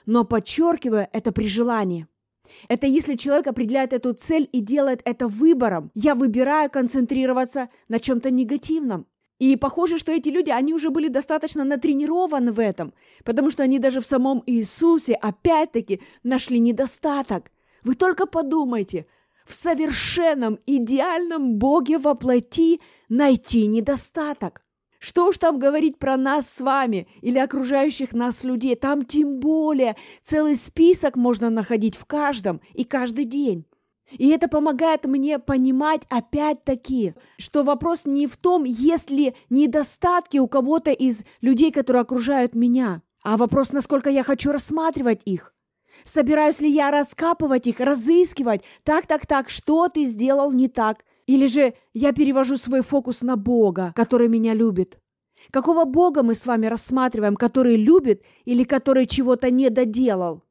Но 0.05 0.23
подчеркиваю, 0.23 1.07
это 1.11 1.31
при 1.31 1.47
желании. 1.47 2.07
Это 2.69 2.87
если 2.87 3.15
человек 3.15 3.47
определяет 3.47 3.93
эту 3.93 4.13
цель 4.13 4.47
и 4.51 4.61
делает 4.61 5.01
это 5.05 5.27
выбором. 5.27 5.91
Я 5.93 6.15
выбираю 6.15 6.69
концентрироваться 6.69 7.69
на 7.87 7.99
чем-то 7.99 8.31
негативном. 8.31 9.05
И 9.39 9.55
похоже, 9.55 9.97
что 9.97 10.11
эти 10.11 10.29
люди, 10.29 10.49
они 10.49 10.73
уже 10.73 10.89
были 10.89 11.09
достаточно 11.09 11.63
натренированы 11.63 12.51
в 12.51 12.59
этом, 12.59 12.93
потому 13.23 13.51
что 13.51 13.63
они 13.63 13.77
даже 13.77 14.01
в 14.01 14.05
самом 14.05 14.41
Иисусе 14.47 15.13
опять-таки 15.13 16.01
нашли 16.23 16.59
недостаток. 16.59 17.51
Вы 17.83 17.95
только 17.95 18.25
подумайте, 18.25 19.05
в 19.45 19.53
совершенном, 19.53 20.59
идеальном 20.65 21.57
Боге 21.57 21.99
во 21.99 22.15
плоти 22.15 22.81
найти 23.09 23.67
недостаток. 23.67 24.61
Что 24.99 25.27
уж 25.27 25.37
там 25.37 25.59
говорить 25.59 25.99
про 25.99 26.17
нас 26.17 26.51
с 26.51 26.59
вами 26.59 27.07
или 27.21 27.37
окружающих 27.37 28.13
нас 28.13 28.43
людей, 28.43 28.75
там 28.75 29.05
тем 29.05 29.39
более 29.39 29.95
целый 30.23 30.55
список 30.55 31.15
можно 31.15 31.51
находить 31.51 31.95
в 31.95 32.05
каждом 32.05 32.59
и 32.73 32.83
каждый 32.83 33.25
день. 33.25 33.65
И 34.11 34.29
это 34.29 34.47
помогает 34.47 35.05
мне 35.05 35.37
понимать 35.39 36.03
опять-таки, 36.09 37.13
что 37.37 37.63
вопрос 37.63 38.05
не 38.05 38.27
в 38.27 38.37
том, 38.37 38.63
есть 38.63 39.09
ли 39.09 39.35
недостатки 39.49 40.37
у 40.37 40.47
кого-то 40.47 40.91
из 40.91 41.23
людей, 41.41 41.71
которые 41.71 42.01
окружают 42.01 42.55
меня, 42.55 43.01
а 43.23 43.35
вопрос, 43.35 43.73
насколько 43.73 44.09
я 44.09 44.23
хочу 44.23 44.51
рассматривать 44.51 45.21
их. 45.25 45.53
Собираюсь 46.03 46.61
ли 46.61 46.69
я 46.69 46.91
раскапывать 46.91 47.67
их, 47.67 47.79
разыскивать? 47.79 48.61
Так, 48.83 49.07
так, 49.07 49.25
так, 49.25 49.49
что 49.49 49.89
ты 49.89 50.05
сделал 50.05 50.51
не 50.51 50.67
так? 50.67 51.03
Или 51.25 51.47
же 51.47 51.73
я 51.93 52.13
перевожу 52.13 52.55
свой 52.55 52.81
фокус 52.81 53.21
на 53.21 53.35
Бога, 53.35 53.91
который 53.95 54.29
меня 54.29 54.53
любит? 54.53 54.97
Какого 55.51 55.85
Бога 55.85 56.23
мы 56.23 56.35
с 56.35 56.45
вами 56.45 56.67
рассматриваем, 56.67 57.35
который 57.35 57.75
любит 57.75 58.23
или 58.45 58.63
который 58.63 59.05
чего-то 59.05 59.49
не 59.51 59.69
доделал? 59.69 60.43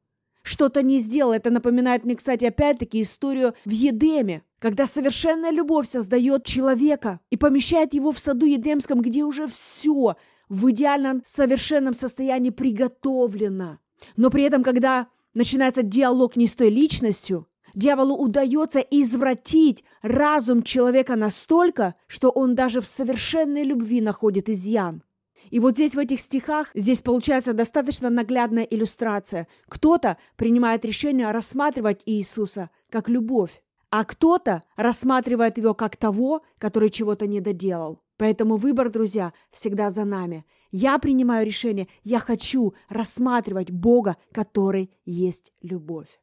Что-то 0.47 0.81
не 0.81 0.99
сделал. 0.99 1.33
Это 1.33 1.49
напоминает 1.49 2.05
мне, 2.05 2.15
кстати, 2.15 2.45
опять-таки 2.45 3.01
историю 3.01 3.53
в 3.65 3.69
Едеме, 3.69 4.43
когда 4.59 4.87
совершенная 4.87 5.51
любовь 5.51 5.89
создает 5.89 6.45
человека 6.45 7.19
и 7.29 7.37
помещает 7.37 7.93
его 7.93 8.11
в 8.11 8.19
саду 8.19 8.45
Едемском, 8.45 9.01
где 9.01 9.23
уже 9.23 9.45
все 9.47 10.15
в 10.47 10.71
идеальном 10.71 11.21
совершенном 11.25 11.93
состоянии 11.93 12.49
приготовлено. 12.49 13.79
Но 14.15 14.29
при 14.29 14.43
этом, 14.43 14.63
когда 14.63 15.07
начинается 15.33 15.83
диалог 15.83 16.37
не 16.37 16.47
с 16.47 16.55
той 16.55 16.69
личностью, 16.69 17.47
дьяволу 17.75 18.15
удается 18.15 18.79
извратить 18.79 19.83
разум 20.01 20.63
человека 20.63 21.17
настолько, 21.17 21.95
что 22.07 22.29
он 22.29 22.55
даже 22.55 22.79
в 22.79 22.87
совершенной 22.87 23.63
любви 23.63 23.99
находит 23.99 24.47
изъян. 24.47 25.03
И 25.49 25.59
вот 25.59 25.75
здесь, 25.75 25.95
в 25.95 25.99
этих 25.99 26.21
стихах, 26.21 26.71
здесь 26.73 27.01
получается 27.01 27.53
достаточно 27.53 28.09
наглядная 28.09 28.63
иллюстрация. 28.63 29.47
Кто-то 29.67 30.17
принимает 30.35 30.85
решение 30.85 31.31
рассматривать 31.31 32.01
Иисуса 32.05 32.69
как 32.89 33.09
любовь, 33.09 33.61
а 33.89 34.03
кто-то 34.03 34.61
рассматривает 34.75 35.57
его 35.57 35.73
как 35.73 35.95
того, 35.95 36.41
который 36.57 36.89
чего-то 36.89 37.27
не 37.27 37.41
доделал. 37.41 38.01
Поэтому 38.17 38.57
выбор, 38.57 38.89
друзья, 38.89 39.33
всегда 39.51 39.91
за 39.91 40.03
нами. 40.03 40.45
Я 40.71 40.97
принимаю 40.99 41.45
решение, 41.45 41.87
я 42.03 42.19
хочу 42.19 42.73
рассматривать 42.89 43.71
Бога, 43.71 44.17
который 44.31 44.91
есть 45.05 45.53
любовь. 45.61 46.19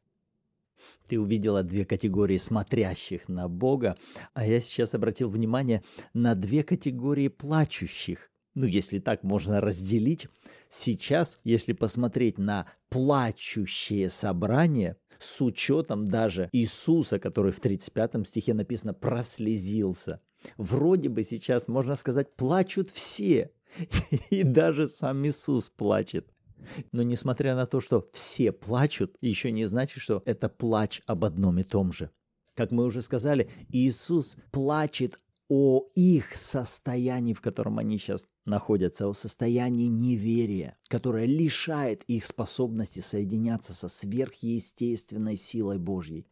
Ты 1.07 1.19
увидела 1.19 1.63
две 1.63 1.85
категории 1.85 2.37
смотрящих 2.37 3.27
на 3.27 3.47
Бога, 3.47 3.97
а 4.33 4.45
я 4.45 4.59
сейчас 4.59 4.93
обратил 4.93 5.29
внимание 5.29 5.83
на 6.13 6.35
две 6.35 6.63
категории 6.63 7.29
плачущих. 7.29 8.29
Ну, 8.55 8.65
если 8.65 8.99
так 8.99 9.23
можно 9.23 9.61
разделить. 9.61 10.27
Сейчас, 10.69 11.39
если 11.43 11.73
посмотреть 11.73 12.37
на 12.37 12.67
плачущее 12.89 14.09
собрание, 14.09 14.97
с 15.19 15.41
учетом 15.41 16.05
даже 16.05 16.49
Иисуса, 16.51 17.19
который 17.19 17.51
в 17.51 17.59
35 17.59 18.27
стихе 18.27 18.53
написано 18.53 18.93
«прослезился», 18.93 20.21
вроде 20.57 21.09
бы 21.09 21.23
сейчас, 21.23 21.67
можно 21.67 21.95
сказать, 21.95 22.33
плачут 22.35 22.89
все. 22.91 23.51
И 24.29 24.43
даже 24.43 24.87
сам 24.87 25.25
Иисус 25.27 25.69
плачет. 25.69 26.29
Но 26.91 27.03
несмотря 27.03 27.55
на 27.55 27.65
то, 27.65 27.81
что 27.81 28.07
все 28.13 28.51
плачут, 28.51 29.15
еще 29.21 29.51
не 29.51 29.65
значит, 29.65 30.01
что 30.01 30.23
это 30.25 30.49
плач 30.49 31.01
об 31.05 31.25
одном 31.25 31.59
и 31.59 31.63
том 31.63 31.91
же. 31.91 32.09
Как 32.55 32.71
мы 32.71 32.85
уже 32.85 33.01
сказали, 33.01 33.49
Иисус 33.69 34.37
плачет 34.51 35.17
о 35.47 35.87
их 35.95 36.33
состоянии, 36.35 37.33
в 37.33 37.41
котором 37.41 37.77
они 37.77 37.97
сейчас 37.97 38.27
находятся, 38.45 39.07
о 39.07 39.13
состоянии 39.13 39.87
неверия, 39.87 40.77
которое 40.87 41.25
лишает 41.25 42.03
их 42.03 42.25
способности 42.25 42.99
соединяться 42.99 43.73
со 43.73 43.87
сверхъестественной 43.87 45.37
силой 45.37 45.77
Божьей. 45.77 46.27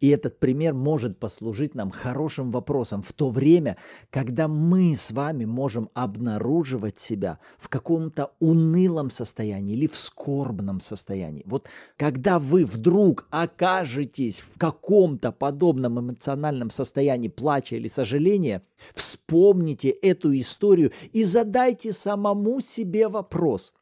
И 0.00 0.08
этот 0.08 0.38
пример 0.38 0.74
может 0.74 1.18
послужить 1.18 1.74
нам 1.74 1.90
хорошим 1.90 2.50
вопросом 2.50 3.02
в 3.02 3.12
то 3.12 3.30
время, 3.30 3.76
когда 4.10 4.48
мы 4.48 4.94
с 4.94 5.10
вами 5.10 5.44
можем 5.44 5.90
обнаруживать 5.94 6.98
себя 7.00 7.38
в 7.58 7.68
каком-то 7.68 8.32
унылом 8.40 9.10
состоянии 9.10 9.74
или 9.74 9.86
в 9.86 9.96
скорбном 9.96 10.80
состоянии. 10.80 11.42
Вот 11.46 11.68
когда 11.96 12.38
вы 12.38 12.64
вдруг 12.64 13.26
окажетесь 13.30 14.40
в 14.40 14.58
каком-то 14.58 15.32
подобном 15.32 16.00
эмоциональном 16.00 16.70
состоянии 16.70 17.28
плача 17.28 17.76
или 17.76 17.88
сожаления, 17.88 18.62
вспомните 18.94 19.90
эту 19.90 20.36
историю 20.38 20.92
и 21.12 21.24
задайте 21.24 21.92
самому 21.92 22.60
себе 22.60 23.08
вопрос– 23.08 23.72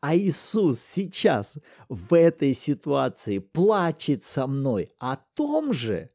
а 0.00 0.16
Иисус 0.16 0.80
сейчас 0.80 1.58
в 1.88 2.14
этой 2.14 2.54
ситуации 2.54 3.38
плачет 3.38 4.24
со 4.24 4.46
мной 4.46 4.88
о 4.98 5.16
том 5.34 5.72
же, 5.72 6.10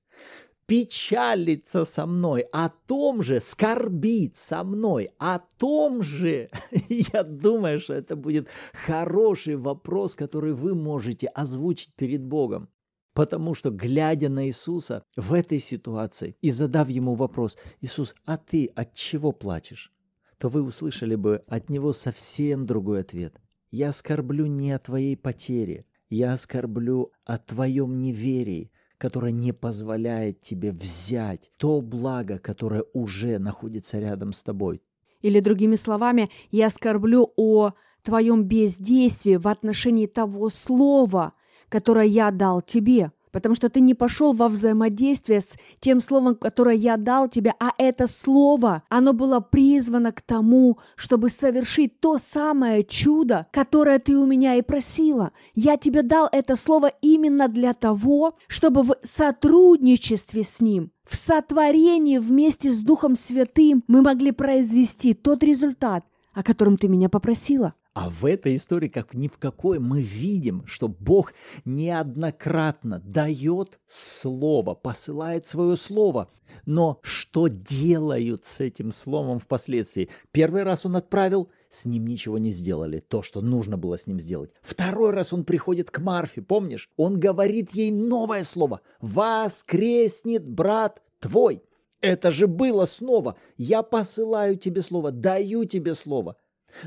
печалится 0.66 1.86
со 1.86 2.06
мной, 2.06 2.42
о 2.52 2.70
том 2.70 3.24
же, 3.24 3.40
скорбит 3.40 4.38
со 4.38 4.64
мной, 4.64 5.10
о 5.18 5.40
том 5.58 6.02
же. 6.02 6.50
Я 6.90 7.24
думаю, 7.24 7.80
что 7.80 7.94
это 7.94 8.16
будет 8.16 8.48
хороший 8.74 9.56
вопрос, 9.56 10.16
который 10.16 10.54
вы 10.54 10.76
можете 10.76 11.28
озвучить 11.28 11.94
перед 11.96 12.24
Богом. 12.24 12.70
Потому 13.14 13.54
что, 13.56 13.70
глядя 13.70 14.28
на 14.28 14.46
Иисуса 14.48 15.04
в 15.16 15.34
этой 15.34 15.60
ситуации 15.60 16.36
и 16.42 16.52
задав 16.52 16.90
ему 16.90 17.14
вопрос, 17.14 17.58
Иисус, 17.80 18.14
а 18.26 18.38
ты 18.38 18.66
от 18.76 18.94
чего 18.94 19.32
плачешь? 19.32 19.92
то 20.38 20.50
вы 20.50 20.62
услышали 20.62 21.16
бы 21.16 21.44
от 21.48 21.70
него 21.70 21.94
совсем 21.94 22.66
другой 22.66 23.02
ответ. 23.02 23.40
Я 23.78 23.92
скорблю 23.92 24.46
не 24.46 24.72
о 24.72 24.80
твоей 24.80 25.18
потере, 25.18 25.84
я 26.10 26.38
скорблю 26.38 27.12
о 27.26 27.38
твоем 27.38 28.00
неверии, 28.00 28.72
которое 28.98 29.34
не 29.34 29.52
позволяет 29.52 30.40
тебе 30.40 30.72
взять 30.72 31.52
то 31.58 31.82
благо, 31.82 32.40
которое 32.40 32.86
уже 32.94 33.38
находится 33.38 34.00
рядом 34.00 34.32
с 34.32 34.44
тобой. 34.44 34.82
Или 35.22 35.42
другими 35.42 35.76
словами, 35.76 36.30
я 36.52 36.70
скорблю 36.70 37.34
о 37.36 37.74
твоем 38.02 38.46
бездействии 38.46 39.36
в 39.36 39.50
отношении 39.50 40.08
того 40.08 40.48
слова, 40.48 41.34
которое 41.68 42.06
я 42.06 42.32
дал 42.32 42.62
тебе 42.62 43.12
потому 43.36 43.54
что 43.54 43.70
ты 43.70 43.82
не 43.82 43.94
пошел 43.94 44.32
во 44.32 44.48
взаимодействие 44.48 45.42
с 45.42 45.58
тем 45.82 46.00
словом, 46.00 46.36
которое 46.36 46.78
я 46.78 46.96
дал 46.96 47.28
тебе, 47.28 47.54
а 47.60 47.72
это 47.78 48.08
слово, 48.08 48.84
оно 48.90 49.12
было 49.12 49.42
призвано 49.42 50.14
к 50.14 50.22
тому, 50.22 50.80
чтобы 50.96 51.28
совершить 51.28 52.00
то 52.00 52.18
самое 52.18 52.86
чудо, 52.86 53.48
которое 53.52 54.00
ты 54.00 54.18
у 54.18 54.26
меня 54.26 54.56
и 54.56 54.62
просила. 54.62 55.32
Я 55.54 55.76
тебе 55.76 56.02
дал 56.02 56.30
это 56.32 56.56
слово 56.56 56.94
именно 57.02 57.50
для 57.50 57.74
того, 57.74 58.36
чтобы 58.48 58.84
в 58.84 58.96
сотрудничестве 59.04 60.44
с 60.44 60.62
ним 60.62 60.92
в 61.06 61.18
сотворении 61.18 62.20
вместе 62.20 62.72
с 62.72 62.82
Духом 62.84 63.16
Святым 63.16 63.84
мы 63.88 64.02
могли 64.02 64.32
произвести 64.32 65.14
тот 65.14 65.44
результат, 65.44 66.06
о 66.34 66.42
котором 66.42 66.78
ты 66.78 66.88
меня 66.88 67.10
попросила. 67.10 67.74
А 67.96 68.10
в 68.10 68.26
этой 68.26 68.56
истории, 68.56 68.90
как 68.90 69.14
ни 69.14 69.30
в 69.30 69.38
какой, 69.38 69.80
мы 69.80 70.02
видим, 70.02 70.68
что 70.68 70.90
Бог 70.90 71.34
неоднократно 71.64 73.00
дает 73.00 73.80
слово, 73.88 74.76
посылает 74.76 75.46
свое 75.46 75.78
слово. 75.78 76.30
Но 76.66 77.00
что 77.04 77.48
делают 77.48 78.46
с 78.46 78.60
этим 78.60 78.92
словом 78.92 79.40
впоследствии? 79.40 80.10
Первый 80.32 80.64
раз 80.64 80.86
он 80.86 80.98
отправил, 80.98 81.50
с 81.70 81.86
ним 81.86 82.06
ничего 82.06 82.38
не 82.38 82.52
сделали, 82.52 83.00
то, 83.00 83.22
что 83.22 83.40
нужно 83.40 83.78
было 83.78 83.98
с 83.98 84.08
ним 84.08 84.20
сделать. 84.20 84.52
Второй 84.62 85.12
раз 85.12 85.32
он 85.32 85.46
приходит 85.46 85.90
к 85.90 86.00
Марфе, 86.00 86.42
помнишь? 86.42 86.90
Он 86.98 87.18
говорит 87.18 87.72
ей 87.72 87.92
новое 87.92 88.44
слово. 88.44 88.82
«Воскреснет 89.00 90.46
брат 90.46 91.02
твой». 91.22 91.64
Это 92.02 92.30
же 92.30 92.48
было 92.48 92.86
снова. 92.86 93.38
Я 93.58 93.82
посылаю 93.82 94.58
тебе 94.58 94.82
слово, 94.82 95.12
даю 95.12 95.64
тебе 95.64 95.94
слово. 95.94 96.36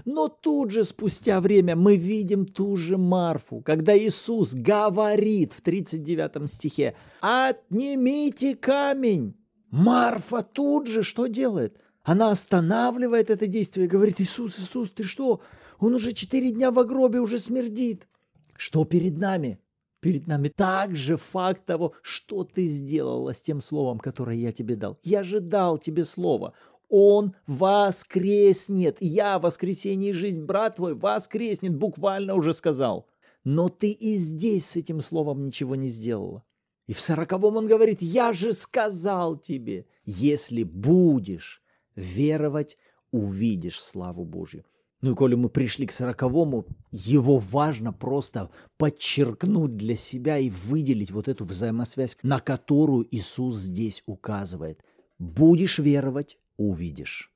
Но 0.04 0.28
тут 0.28 0.70
же, 0.70 0.84
спустя 0.84 1.40
время, 1.40 1.76
мы 1.76 1.96
видим 1.96 2.46
ту 2.46 2.76
же 2.76 2.96
Марфу, 2.98 3.60
когда 3.60 3.96
Иисус 3.96 4.54
говорит 4.54 5.52
в 5.52 5.60
39 5.60 6.50
стихе 6.50 6.94
«Отнимите 7.20 8.56
камень!» 8.56 9.34
Марфа 9.70 10.42
тут 10.42 10.86
же 10.86 11.02
что 11.02 11.26
делает? 11.26 11.78
Она 12.02 12.30
останавливает 12.30 13.28
это 13.28 13.46
действие 13.46 13.86
и 13.86 13.90
говорит 13.90 14.20
«Иисус, 14.20 14.58
Иисус, 14.58 14.90
ты 14.92 15.04
что? 15.04 15.42
Он 15.78 15.94
уже 15.94 16.12
четыре 16.12 16.50
дня 16.50 16.70
в 16.70 16.82
гробе, 16.86 17.20
уже 17.20 17.38
смердит!» 17.38 18.08
Что 18.56 18.84
перед 18.84 19.18
нами? 19.18 19.60
Перед 20.00 20.26
нами 20.26 20.48
также 20.48 21.16
факт 21.16 21.66
того, 21.66 21.92
что 22.02 22.44
ты 22.44 22.66
сделала 22.66 23.34
с 23.34 23.42
тем 23.42 23.60
словом, 23.60 23.98
которое 23.98 24.36
я 24.36 24.52
тебе 24.52 24.76
дал. 24.76 24.96
Я 25.02 25.24
же 25.24 25.40
дал 25.40 25.76
тебе 25.76 26.04
слово. 26.04 26.54
Он 26.88 27.34
воскреснет. 27.46 28.98
Я 29.00 29.38
воскресение 29.38 30.10
и 30.10 30.14
жизнь, 30.14 30.44
брат 30.44 30.76
твой, 30.76 30.94
воскреснет, 30.94 31.76
буквально 31.76 32.34
уже 32.34 32.52
сказал. 32.52 33.08
Но 33.44 33.68
ты 33.68 33.90
и 33.90 34.16
здесь 34.16 34.66
с 34.66 34.76
этим 34.76 35.00
словом 35.00 35.46
ничего 35.46 35.76
не 35.76 35.88
сделала. 35.88 36.44
И 36.86 36.92
в 36.94 37.00
сороковом 37.00 37.56
он 37.56 37.66
говорит, 37.66 38.00
я 38.00 38.32
же 38.32 38.52
сказал 38.52 39.36
тебе, 39.36 39.86
если 40.06 40.62
будешь 40.62 41.62
веровать, 41.94 42.78
увидишь 43.10 43.80
славу 43.80 44.24
Божью. 44.24 44.64
Ну 45.00 45.12
и 45.12 45.14
коли 45.14 45.34
мы 45.34 45.48
пришли 45.48 45.86
к 45.86 45.92
сороковому, 45.92 46.66
его 46.90 47.38
важно 47.38 47.92
просто 47.92 48.50
подчеркнуть 48.78 49.76
для 49.76 49.96
себя 49.96 50.38
и 50.38 50.50
выделить 50.50 51.12
вот 51.12 51.28
эту 51.28 51.44
взаимосвязь, 51.44 52.16
на 52.22 52.40
которую 52.40 53.06
Иисус 53.14 53.56
здесь 53.56 54.02
указывает. 54.06 54.82
Будешь 55.18 55.78
веровать, 55.78 56.38
увидишь. 56.58 57.32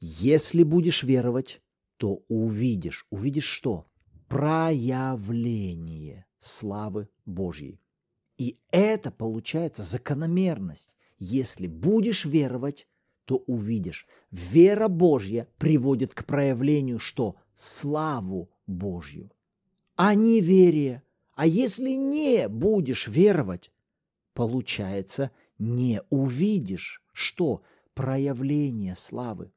Если 0.00 0.64
будешь 0.64 1.04
веровать, 1.04 1.62
то 1.96 2.24
увидишь. 2.28 3.06
Увидишь 3.10 3.44
что? 3.44 3.86
Проявление 4.28 6.26
славы 6.38 7.08
Божьей. 7.24 7.80
И 8.36 8.58
это 8.72 9.12
получается 9.12 9.82
закономерность. 9.84 10.96
Если 11.18 11.68
будешь 11.68 12.24
веровать, 12.24 12.88
то 13.24 13.36
увидишь. 13.46 14.06
Вера 14.30 14.88
Божья 14.88 15.46
приводит 15.58 16.14
к 16.14 16.24
проявлению 16.24 16.98
что? 16.98 17.36
Славу 17.54 18.50
Божью. 18.66 19.30
А 19.96 20.14
неверие. 20.14 21.02
А 21.34 21.46
если 21.46 21.92
не 21.92 22.48
будешь 22.48 23.06
веровать, 23.08 23.70
получается, 24.34 25.30
не 25.58 26.02
увидишь. 26.10 27.02
Что? 27.12 27.62
Проявление 27.94 28.94
славы. 28.94 29.52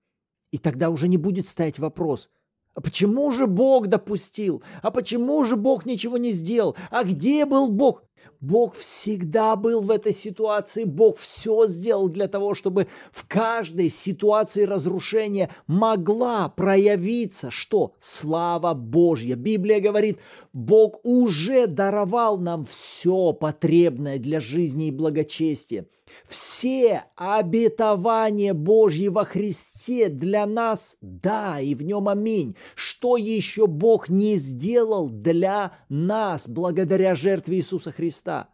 И 0.51 0.57
тогда 0.57 0.89
уже 0.89 1.07
не 1.07 1.17
будет 1.17 1.47
стоять 1.47 1.79
вопрос, 1.79 2.29
а 2.77 2.81
почему 2.81 3.31
же 3.31 3.47
Бог 3.47 3.87
допустил? 3.87 4.61
А 4.83 4.91
почему 4.91 5.43
же 5.45 5.55
Бог 5.55 5.87
ничего 5.87 6.17
не 6.17 6.31
сделал? 6.31 6.75
А 6.91 7.03
где 7.03 7.45
был 7.45 7.69
Бог? 7.69 8.03
Бог 8.39 8.75
всегда 8.75 9.55
был 9.55 9.81
в 9.81 9.91
этой 9.91 10.13
ситуации, 10.13 10.83
Бог 10.83 11.17
все 11.17 11.67
сделал 11.67 12.09
для 12.09 12.27
того, 12.27 12.53
чтобы 12.53 12.87
в 13.11 13.27
каждой 13.27 13.89
ситуации 13.89 14.63
разрушения 14.63 15.49
могла 15.67 16.49
проявиться, 16.49 17.51
что? 17.51 17.93
Слава 17.99 18.73
Божья. 18.73 19.35
Библия 19.35 19.79
говорит, 19.79 20.19
Бог 20.53 20.99
уже 21.03 21.67
даровал 21.67 22.37
нам 22.37 22.65
все 22.65 23.33
потребное 23.33 24.19
для 24.19 24.39
жизни 24.39 24.87
и 24.87 24.91
благочестия. 24.91 25.87
Все 26.25 27.03
обетования 27.15 28.53
Божьи 28.53 29.07
во 29.07 29.23
Христе 29.25 30.09
для 30.09 30.45
нас, 30.45 30.97
да, 31.01 31.59
и 31.59 31.75
в 31.75 31.83
нем 31.83 32.07
аминь. 32.09 32.55
Что 32.75 33.17
еще 33.17 33.67
Бог 33.67 34.09
не 34.09 34.37
сделал 34.37 35.09
для 35.09 35.73
нас 35.89 36.47
благодаря 36.47 37.15
жертве 37.15 37.57
Иисуса 37.57 37.91
Христа? 38.17 38.49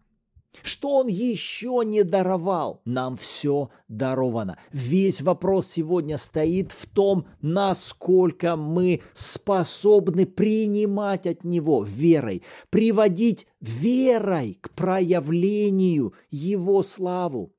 Что 0.61 0.97
Он 0.97 1.07
еще 1.07 1.81
не 1.83 2.03
даровал? 2.03 2.81
Нам 2.85 3.15
все 3.17 3.69
даровано. 3.87 4.57
Весь 4.71 5.21
вопрос 5.21 5.67
сегодня 5.67 6.17
стоит 6.17 6.71
в 6.71 6.85
том, 6.85 7.25
насколько 7.41 8.55
мы 8.55 9.01
способны 9.13 10.27
принимать 10.27 11.25
от 11.25 11.43
Него 11.43 11.83
верой, 11.83 12.43
приводить 12.69 13.47
верой 13.61 14.59
к 14.61 14.69
проявлению 14.71 16.13
Его 16.29 16.83
славу. 16.83 17.53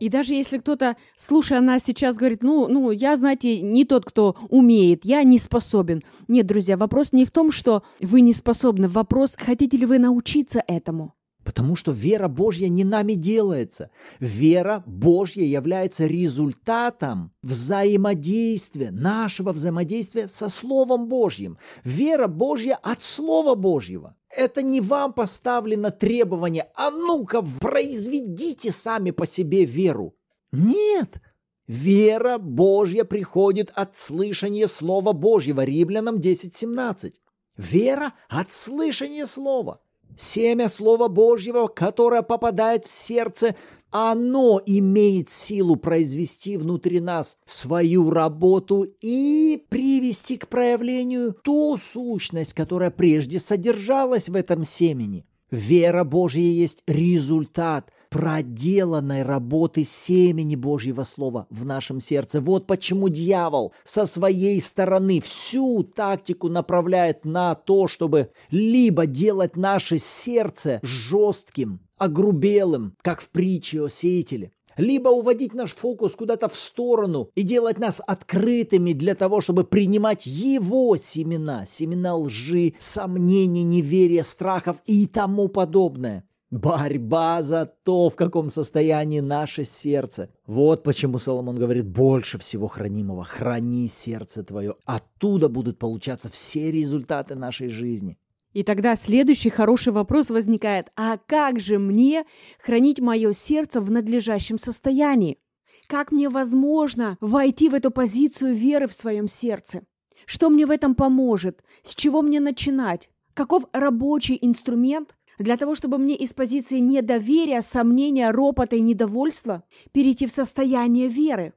И 0.00 0.08
даже 0.08 0.34
если 0.34 0.58
кто-то, 0.58 0.96
слушая 1.16 1.60
нас 1.60 1.84
сейчас, 1.84 2.16
говорит, 2.16 2.42
ну, 2.42 2.66
ну, 2.66 2.90
я, 2.90 3.16
знаете, 3.16 3.60
не 3.60 3.84
тот, 3.84 4.04
кто 4.04 4.36
умеет, 4.48 5.04
я 5.04 5.22
не 5.22 5.38
способен. 5.38 6.00
Нет, 6.26 6.46
друзья, 6.46 6.76
вопрос 6.76 7.12
не 7.12 7.24
в 7.24 7.30
том, 7.30 7.52
что 7.52 7.84
вы 8.00 8.20
не 8.22 8.32
способны, 8.32 8.88
вопрос, 8.88 9.36
хотите 9.38 9.76
ли 9.76 9.86
вы 9.86 10.00
научиться 10.00 10.64
этому. 10.66 11.14
Потому 11.44 11.74
что 11.74 11.92
вера 11.92 12.28
Божья 12.28 12.68
не 12.68 12.84
нами 12.84 13.14
делается. 13.14 13.90
Вера 14.20 14.82
Божья 14.86 15.44
является 15.44 16.06
результатом 16.06 17.32
взаимодействия, 17.42 18.90
нашего 18.90 19.52
взаимодействия 19.52 20.28
со 20.28 20.48
Словом 20.48 21.08
Божьим. 21.08 21.58
Вера 21.84 22.28
Божья 22.28 22.78
от 22.82 23.02
Слова 23.02 23.54
Божьего. 23.54 24.16
Это 24.34 24.62
не 24.62 24.80
вам 24.80 25.12
поставлено 25.12 25.90
требование, 25.90 26.68
а 26.74 26.90
ну-ка 26.90 27.42
произведите 27.60 28.70
сами 28.70 29.10
по 29.10 29.26
себе 29.26 29.64
веру. 29.64 30.14
Нет, 30.52 31.20
вера 31.66 32.38
Божья 32.38 33.04
приходит 33.04 33.70
от 33.74 33.96
слышания 33.96 34.68
Слова 34.68 35.12
Божьего. 35.12 35.64
Римлянам 35.64 36.16
10.17. 36.16 37.12
Вера 37.58 38.14
от 38.28 38.50
слышания 38.50 39.26
Слова. 39.26 39.81
Семя 40.16 40.68
Слова 40.68 41.08
Божьего, 41.08 41.66
которое 41.66 42.22
попадает 42.22 42.84
в 42.84 42.90
сердце, 42.90 43.56
оно 43.90 44.60
имеет 44.64 45.28
силу 45.28 45.76
произвести 45.76 46.56
внутри 46.56 47.00
нас 47.00 47.38
свою 47.44 48.10
работу 48.10 48.86
и 49.02 49.62
привести 49.68 50.38
к 50.38 50.48
проявлению 50.48 51.34
ту 51.44 51.76
сущность, 51.76 52.54
которая 52.54 52.90
прежде 52.90 53.38
содержалась 53.38 54.30
в 54.30 54.34
этом 54.34 54.64
семени. 54.64 55.26
Вера 55.50 56.04
Божья 56.04 56.40
есть 56.40 56.82
результат 56.86 57.90
проделанной 58.12 59.22
работы 59.22 59.84
семени 59.84 60.54
Божьего 60.54 61.02
Слова 61.02 61.46
в 61.48 61.64
нашем 61.64 61.98
сердце. 61.98 62.42
Вот 62.42 62.66
почему 62.66 63.08
дьявол 63.08 63.72
со 63.84 64.04
своей 64.04 64.60
стороны 64.60 65.18
всю 65.22 65.82
тактику 65.82 66.50
направляет 66.50 67.24
на 67.24 67.54
то, 67.54 67.88
чтобы 67.88 68.28
либо 68.50 69.06
делать 69.06 69.56
наше 69.56 69.96
сердце 69.96 70.78
жестким, 70.82 71.80
огрубелым, 71.96 72.94
как 73.00 73.22
в 73.22 73.30
притче 73.30 73.80
о 73.80 73.88
сеятеле, 73.88 74.52
либо 74.76 75.08
уводить 75.08 75.54
наш 75.54 75.74
фокус 75.74 76.14
куда-то 76.14 76.50
в 76.50 76.56
сторону 76.56 77.30
и 77.34 77.42
делать 77.42 77.78
нас 77.78 78.02
открытыми 78.06 78.92
для 78.92 79.14
того, 79.14 79.40
чтобы 79.40 79.64
принимать 79.64 80.26
его 80.26 80.98
семена, 80.98 81.64
семена 81.64 82.14
лжи, 82.14 82.74
сомнений, 82.78 83.64
неверия, 83.64 84.22
страхов 84.22 84.82
и 84.84 85.06
тому 85.06 85.48
подобное. 85.48 86.24
Борьба 86.52 87.40
за 87.40 87.64
то, 87.64 88.10
в 88.10 88.14
каком 88.14 88.50
состоянии 88.50 89.20
наше 89.20 89.64
сердце. 89.64 90.28
Вот 90.46 90.82
почему 90.82 91.18
Соломон 91.18 91.56
говорит, 91.56 91.88
больше 91.88 92.36
всего 92.36 92.68
хранимого, 92.68 93.24
храни 93.24 93.88
сердце 93.88 94.44
твое. 94.44 94.74
Оттуда 94.84 95.48
будут 95.48 95.78
получаться 95.78 96.28
все 96.28 96.70
результаты 96.70 97.36
нашей 97.36 97.68
жизни. 97.68 98.18
И 98.52 98.64
тогда 98.64 98.96
следующий 98.96 99.48
хороший 99.48 99.94
вопрос 99.94 100.28
возникает, 100.28 100.92
а 100.94 101.16
как 101.16 101.58
же 101.58 101.78
мне 101.78 102.26
хранить 102.62 103.00
мое 103.00 103.32
сердце 103.32 103.80
в 103.80 103.90
надлежащем 103.90 104.58
состоянии? 104.58 105.38
Как 105.86 106.12
мне 106.12 106.28
возможно 106.28 107.16
войти 107.22 107.70
в 107.70 107.74
эту 107.74 107.90
позицию 107.90 108.54
веры 108.54 108.88
в 108.88 108.92
своем 108.92 109.26
сердце? 109.26 109.84
Что 110.26 110.50
мне 110.50 110.66
в 110.66 110.70
этом 110.70 110.94
поможет? 110.94 111.64
С 111.82 111.94
чего 111.94 112.20
мне 112.20 112.40
начинать? 112.40 113.08
Каков 113.32 113.64
рабочий 113.72 114.38
инструмент 114.38 115.14
для 115.38 115.56
того, 115.56 115.74
чтобы 115.74 115.98
мне 115.98 116.14
из 116.14 116.32
позиции 116.32 116.78
недоверия, 116.78 117.60
сомнения, 117.60 118.30
ропота 118.30 118.76
и 118.76 118.80
недовольства 118.80 119.64
перейти 119.92 120.26
в 120.26 120.32
состояние 120.32 121.08
веры? 121.08 121.54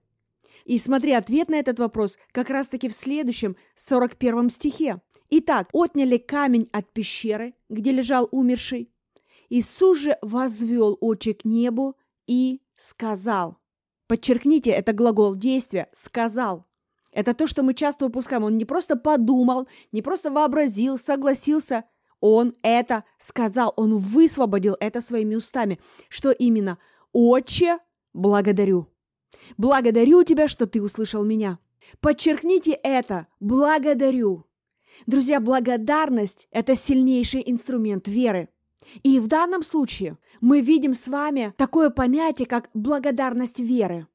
И 0.65 0.77
смотри, 0.79 1.11
ответ 1.11 1.49
на 1.49 1.55
этот 1.55 1.79
вопрос 1.79 2.17
как 2.31 2.49
раз-таки 2.49 2.89
в 2.89 2.95
следующем 2.95 3.55
41 3.75 4.49
стихе. 4.49 5.01
Итак, 5.29 5.69
отняли 5.73 6.17
камень 6.17 6.69
от 6.71 6.91
пещеры, 6.91 7.53
где 7.69 7.91
лежал 7.91 8.27
умерший. 8.31 8.91
Иисус 9.49 9.99
же 9.99 10.17
возвел 10.21 10.97
очи 11.01 11.33
к 11.33 11.45
небу 11.45 11.95
и 12.25 12.61
сказал. 12.75 13.57
Подчеркните, 14.07 14.71
это 14.71 14.93
глагол 14.93 15.35
действия 15.35 15.89
«сказал». 15.91 16.65
Это 17.11 17.33
то, 17.33 17.47
что 17.47 17.63
мы 17.63 17.73
часто 17.73 18.05
упускаем. 18.05 18.43
Он 18.43 18.57
не 18.57 18.65
просто 18.65 18.97
подумал, 18.97 19.67
не 19.93 20.01
просто 20.01 20.31
вообразил, 20.31 20.97
согласился. 20.97 21.85
Он 22.27 22.55
это 22.63 23.03
сказал, 23.19 23.71
он 23.77 23.97
высвободил 23.99 24.75
это 24.79 24.99
своими 24.99 25.35
устами. 25.35 25.79
Что 26.09 26.31
именно? 26.31 26.79
«Отче, 27.13 27.77
благодарю». 28.13 28.88
Благодарю 29.57 30.23
тебя, 30.23 30.47
что 30.47 30.65
ты 30.65 30.81
услышал 30.81 31.23
меня. 31.23 31.59
Подчеркните 31.99 32.71
это. 32.71 33.27
Благодарю. 33.39 34.45
Друзья, 35.05 35.39
благодарность– 35.39 36.47
это 36.51 36.73
сильнейший 36.73 37.43
инструмент 37.45 38.07
веры. 38.07 38.49
И 39.03 39.19
в 39.19 39.27
данном 39.27 39.61
случае 39.61 40.17
мы 40.41 40.61
видим 40.61 40.95
с 40.95 41.07
вами 41.07 41.53
такое 41.57 41.91
понятие, 41.91 42.47
как 42.47 42.71
благодарность 42.73 43.59
веры. 43.59 44.07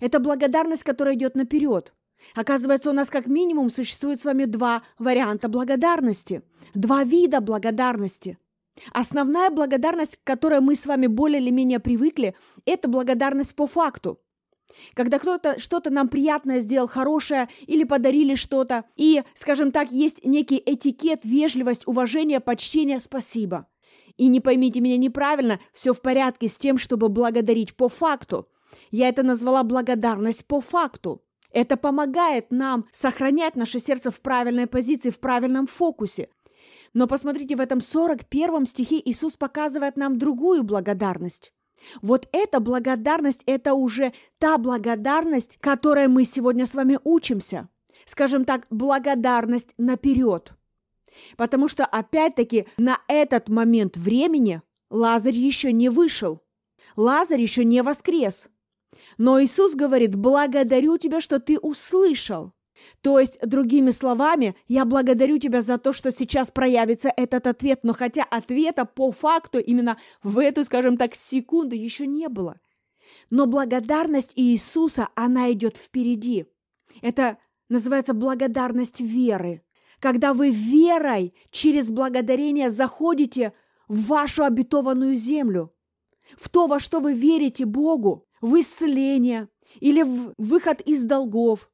Это 0.00 0.18
благодарность, 0.18 0.84
которая 0.84 1.14
идет 1.14 1.34
наперед. 1.34 1.92
Оказывается, 2.34 2.90
у 2.90 2.92
нас 2.92 3.10
как 3.10 3.26
минимум 3.26 3.70
существует 3.70 4.20
с 4.20 4.24
вами 4.24 4.44
два 4.44 4.82
варианта 4.98 5.48
благодарности, 5.48 6.42
два 6.74 7.04
вида 7.04 7.40
благодарности. 7.40 8.38
Основная 8.92 9.50
благодарность, 9.50 10.16
к 10.16 10.24
которой 10.24 10.60
мы 10.60 10.74
с 10.74 10.86
вами 10.86 11.06
более 11.06 11.40
или 11.40 11.50
менее 11.50 11.80
привыкли, 11.80 12.34
это 12.64 12.88
благодарность 12.88 13.54
по 13.54 13.66
факту. 13.66 14.20
Когда 14.94 15.18
кто-то 15.18 15.58
что-то 15.58 15.90
нам 15.90 16.08
приятное 16.08 16.60
сделал, 16.60 16.86
хорошее, 16.86 17.48
или 17.66 17.84
подарили 17.84 18.34
что-то, 18.34 18.84
и, 18.96 19.22
скажем 19.34 19.72
так, 19.72 19.90
есть 19.90 20.24
некий 20.24 20.62
этикет, 20.64 21.20
вежливость, 21.24 21.86
уважение, 21.86 22.40
почтение, 22.40 23.00
спасибо. 23.00 23.66
И 24.16 24.28
не 24.28 24.40
поймите 24.40 24.80
меня 24.80 24.96
неправильно, 24.96 25.60
все 25.72 25.92
в 25.92 26.00
порядке 26.00 26.48
с 26.48 26.56
тем, 26.56 26.78
чтобы 26.78 27.08
благодарить 27.08 27.74
по 27.74 27.88
факту. 27.88 28.48
Я 28.90 29.08
это 29.08 29.22
назвала 29.22 29.64
благодарность 29.64 30.46
по 30.46 30.60
факту. 30.60 31.22
Это 31.52 31.76
помогает 31.76 32.50
нам 32.50 32.86
сохранять 32.92 33.56
наше 33.56 33.80
сердце 33.80 34.10
в 34.10 34.20
правильной 34.20 34.66
позиции, 34.66 35.10
в 35.10 35.18
правильном 35.18 35.66
фокусе. 35.66 36.28
Но 36.94 37.06
посмотрите, 37.06 37.56
в 37.56 37.60
этом 37.60 37.80
41 37.80 38.66
стихе 38.66 39.00
Иисус 39.04 39.36
показывает 39.36 39.96
нам 39.96 40.18
другую 40.18 40.62
благодарность. 40.64 41.52
Вот 42.02 42.28
эта 42.32 42.60
благодарность– 42.60 43.42
это 43.46 43.74
уже 43.74 44.12
та 44.38 44.58
благодарность, 44.58 45.58
которой 45.60 46.08
мы 46.08 46.24
сегодня 46.24 46.66
с 46.66 46.74
вами 46.74 46.98
учимся. 47.04 47.68
Скажем 48.04 48.44
так, 48.44 48.66
благодарность 48.70 49.74
наперед. 49.78 50.52
Потому 51.36 51.68
что, 51.68 51.84
опять-таки, 51.84 52.66
на 52.76 52.98
этот 53.08 53.48
момент 53.48 53.96
времени 53.96 54.62
Лазарь 54.90 55.34
еще 55.34 55.72
не 55.72 55.88
вышел. 55.88 56.42
Лазарь 56.96 57.40
еще 57.40 57.64
не 57.64 57.82
воскрес. 57.82 58.48
Но 59.20 59.38
Иисус 59.38 59.74
говорит, 59.74 60.16
благодарю 60.16 60.96
тебя, 60.96 61.20
что 61.20 61.40
ты 61.40 61.58
услышал. 61.58 62.54
То 63.02 63.18
есть, 63.18 63.38
другими 63.42 63.90
словами, 63.90 64.56
я 64.66 64.86
благодарю 64.86 65.36
тебя 65.36 65.60
за 65.60 65.76
то, 65.76 65.92
что 65.92 66.10
сейчас 66.10 66.50
проявится 66.50 67.12
этот 67.14 67.46
ответ, 67.46 67.80
но 67.82 67.92
хотя 67.92 68.22
ответа 68.22 68.86
по 68.86 69.12
факту 69.12 69.58
именно 69.58 69.98
в 70.22 70.38
эту, 70.38 70.64
скажем 70.64 70.96
так, 70.96 71.14
секунду 71.14 71.76
еще 71.76 72.06
не 72.06 72.30
было. 72.30 72.60
Но 73.28 73.44
благодарность 73.44 74.32
Иисуса, 74.36 75.08
она 75.14 75.52
идет 75.52 75.76
впереди. 75.76 76.46
Это 77.02 77.36
называется 77.68 78.14
благодарность 78.14 79.02
веры. 79.02 79.62
Когда 79.98 80.32
вы 80.32 80.48
верой 80.48 81.34
через 81.50 81.90
благодарение 81.90 82.70
заходите 82.70 83.52
в 83.86 84.06
вашу 84.06 84.44
обетованную 84.44 85.14
землю, 85.14 85.74
в 86.38 86.48
то, 86.48 86.66
во 86.66 86.80
что 86.80 87.00
вы 87.00 87.12
верите 87.12 87.66
Богу, 87.66 88.26
в 88.40 88.58
исцеление 88.58 89.48
или 89.80 90.02
в 90.02 90.34
выход 90.38 90.80
из 90.80 91.04
долгов. 91.04 91.70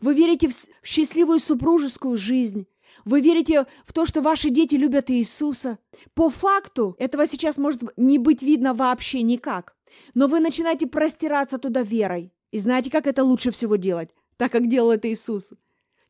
Вы 0.00 0.14
верите 0.14 0.48
в 0.48 0.86
счастливую 0.86 1.38
супружескую 1.38 2.16
жизнь. 2.16 2.66
Вы 3.04 3.20
верите 3.20 3.66
в 3.84 3.92
то, 3.92 4.04
что 4.04 4.20
ваши 4.20 4.50
дети 4.50 4.74
любят 4.74 5.10
Иисуса. 5.10 5.78
По 6.14 6.28
факту 6.28 6.96
этого 6.98 7.26
сейчас 7.26 7.56
может 7.58 7.82
не 7.96 8.18
быть 8.18 8.42
видно 8.42 8.74
вообще 8.74 9.22
никак. 9.22 9.76
Но 10.14 10.26
вы 10.26 10.40
начинаете 10.40 10.86
простираться 10.86 11.58
туда 11.58 11.82
верой. 11.82 12.32
И 12.50 12.58
знаете, 12.58 12.90
как 12.90 13.06
это 13.06 13.22
лучше 13.24 13.50
всего 13.50 13.76
делать? 13.76 14.10
Так, 14.36 14.52
как 14.52 14.68
делал 14.68 14.90
это 14.90 15.10
Иисус. 15.10 15.52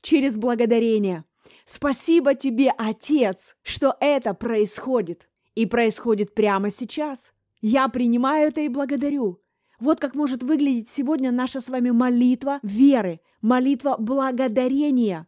Через 0.01 0.37
благодарение. 0.37 1.25
Спасибо 1.64 2.35
тебе, 2.35 2.73
Отец, 2.77 3.57
что 3.62 3.97
это 4.01 4.35
происходит. 4.35 5.29
И 5.55 5.66
происходит 5.66 6.35
прямо 6.35 6.71
сейчас. 6.71 7.33
Я 7.61 7.88
принимаю 7.88 8.49
это 8.49 8.61
и 8.61 8.69
благодарю. 8.69 9.40
Вот 9.79 10.01
как 10.01 10.15
может 10.15 10.43
выглядеть 10.43 10.89
сегодня 10.89 11.31
наша 11.31 11.61
с 11.61 11.69
вами 11.69 11.91
молитва 11.91 12.61
веры, 12.62 13.21
молитва 13.43 13.97
благодарения 13.99 15.27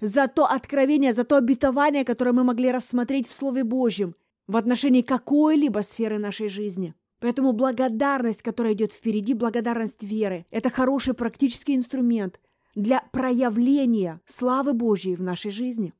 за 0.00 0.26
то 0.28 0.44
откровение, 0.44 1.12
за 1.12 1.24
то 1.24 1.36
обетование, 1.36 2.04
которое 2.04 2.32
мы 2.32 2.44
могли 2.44 2.72
рассмотреть 2.72 3.28
в 3.28 3.32
Слове 3.32 3.62
Божьем 3.64 4.14
в 4.46 4.56
отношении 4.56 5.02
какой-либо 5.02 5.80
сферы 5.80 6.18
нашей 6.18 6.48
жизни. 6.48 6.94
Поэтому 7.20 7.52
благодарность, 7.52 8.42
которая 8.42 8.74
идет 8.74 8.92
впереди, 8.92 9.34
благодарность 9.34 10.02
веры, 10.02 10.46
это 10.50 10.70
хороший 10.70 11.14
практический 11.14 11.74
инструмент 11.74 12.40
для 12.74 13.02
проявления 13.12 14.20
славы 14.26 14.74
Божьей 14.74 15.16
в 15.16 15.22
нашей 15.22 15.50
жизни. 15.50 15.94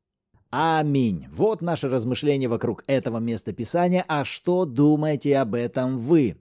Аминь. 0.50 1.26
Вот 1.32 1.62
наше 1.62 1.88
размышление 1.88 2.48
вокруг 2.48 2.84
этого 2.86 3.18
места 3.18 3.52
Писания. 3.52 4.04
А 4.06 4.24
что 4.24 4.64
думаете 4.64 5.38
об 5.38 5.54
этом 5.54 5.98
вы? 5.98 6.36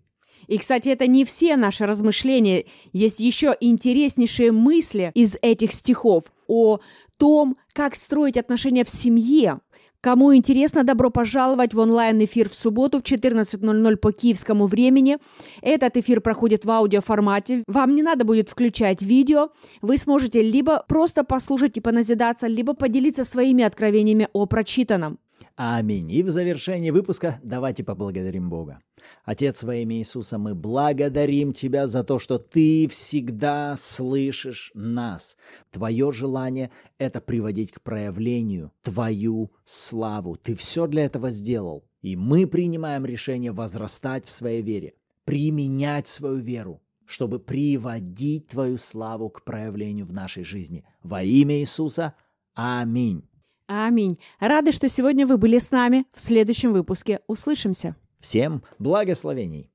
И, 0.47 0.57
кстати, 0.57 0.89
это 0.89 1.07
не 1.07 1.25
все 1.25 1.55
наши 1.57 1.85
размышления. 1.85 2.65
Есть 2.93 3.19
еще 3.19 3.55
интереснейшие 3.59 4.51
мысли 4.51 5.11
из 5.13 5.37
этих 5.41 5.73
стихов 5.73 6.25
о 6.47 6.79
том, 7.17 7.57
как 7.73 7.95
строить 7.95 8.37
отношения 8.37 8.83
в 8.83 8.89
семье, 8.89 9.59
Кому 10.05 10.35
интересно, 10.35 10.83
добро 10.83 11.09
пожаловать 11.09 11.73
в 11.73 11.79
онлайн-эфир 11.79 12.47
в 12.47 12.53
субботу 12.53 12.99
в 12.99 13.01
14.00 13.01 13.95
по 13.95 14.11
киевскому 14.11 14.67
времени. 14.67 15.17
Этот 15.63 15.97
эфир 15.97 16.21
проходит 16.21 16.63
в 16.63 16.69
аудиоформате. 16.69 17.63
Вам 17.65 17.95
не 17.95 18.03
надо 18.03 18.23
будет 18.23 18.47
включать 18.47 19.01
видео. 19.01 19.49
Вы 19.81 19.97
сможете 19.97 20.43
либо 20.43 20.85
просто 20.87 21.23
послушать 21.23 21.77
и 21.77 21.81
поназидаться, 21.81 22.45
либо 22.45 22.75
поделиться 22.75 23.23
своими 23.23 23.63
откровениями 23.63 24.27
о 24.31 24.45
прочитанном. 24.45 25.17
Аминь. 25.55 26.11
И 26.11 26.23
в 26.23 26.29
завершении 26.29 26.91
выпуска 26.91 27.39
давайте 27.43 27.83
поблагодарим 27.83 28.49
Бога. 28.49 28.79
Отец 29.23 29.63
во 29.63 29.75
имя 29.75 29.97
Иисуса, 29.97 30.37
мы 30.37 30.53
благодарим 30.55 31.53
Тебя 31.53 31.87
за 31.87 32.03
то, 32.03 32.19
что 32.19 32.37
Ты 32.37 32.87
всегда 32.87 33.75
слышишь 33.77 34.71
нас. 34.73 35.37
Твое 35.71 36.11
желание– 36.11 36.71
это 36.97 37.21
приводить 37.21 37.71
к 37.71 37.81
проявлению 37.81 38.71
Твою 38.81 39.51
славу. 39.63 40.35
Ты 40.35 40.55
все 40.55 40.87
для 40.87 41.05
этого 41.05 41.31
сделал. 41.31 41.85
И 42.01 42.15
мы 42.15 42.47
принимаем 42.47 43.05
решение 43.05 43.51
возрастать 43.51 44.25
в 44.25 44.31
своей 44.31 44.61
вере, 44.61 44.93
применять 45.23 46.07
свою 46.07 46.35
веру, 46.35 46.81
чтобы 47.05 47.39
приводить 47.39 48.47
Твою 48.47 48.77
славу 48.77 49.29
к 49.29 49.43
проявлению 49.43 50.05
в 50.05 50.13
нашей 50.13 50.43
жизни. 50.43 50.85
Во 51.01 51.23
имя 51.23 51.59
Иисуса– 51.59 52.13
Аминь. 52.55 53.27
Аминь. 53.67 54.19
Рады, 54.39 54.71
что 54.71 54.87
сегодня 54.89 55.25
вы 55.25 55.37
были 55.37 55.57
с 55.57 55.71
нами. 55.71 56.05
В 56.13 56.21
следующем 56.21 56.73
выпуске 56.73 57.21
услышимся. 57.27 57.95
Всем 58.19 58.63
благословений. 58.79 59.71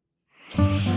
thank 0.56 0.84
you 0.84 0.89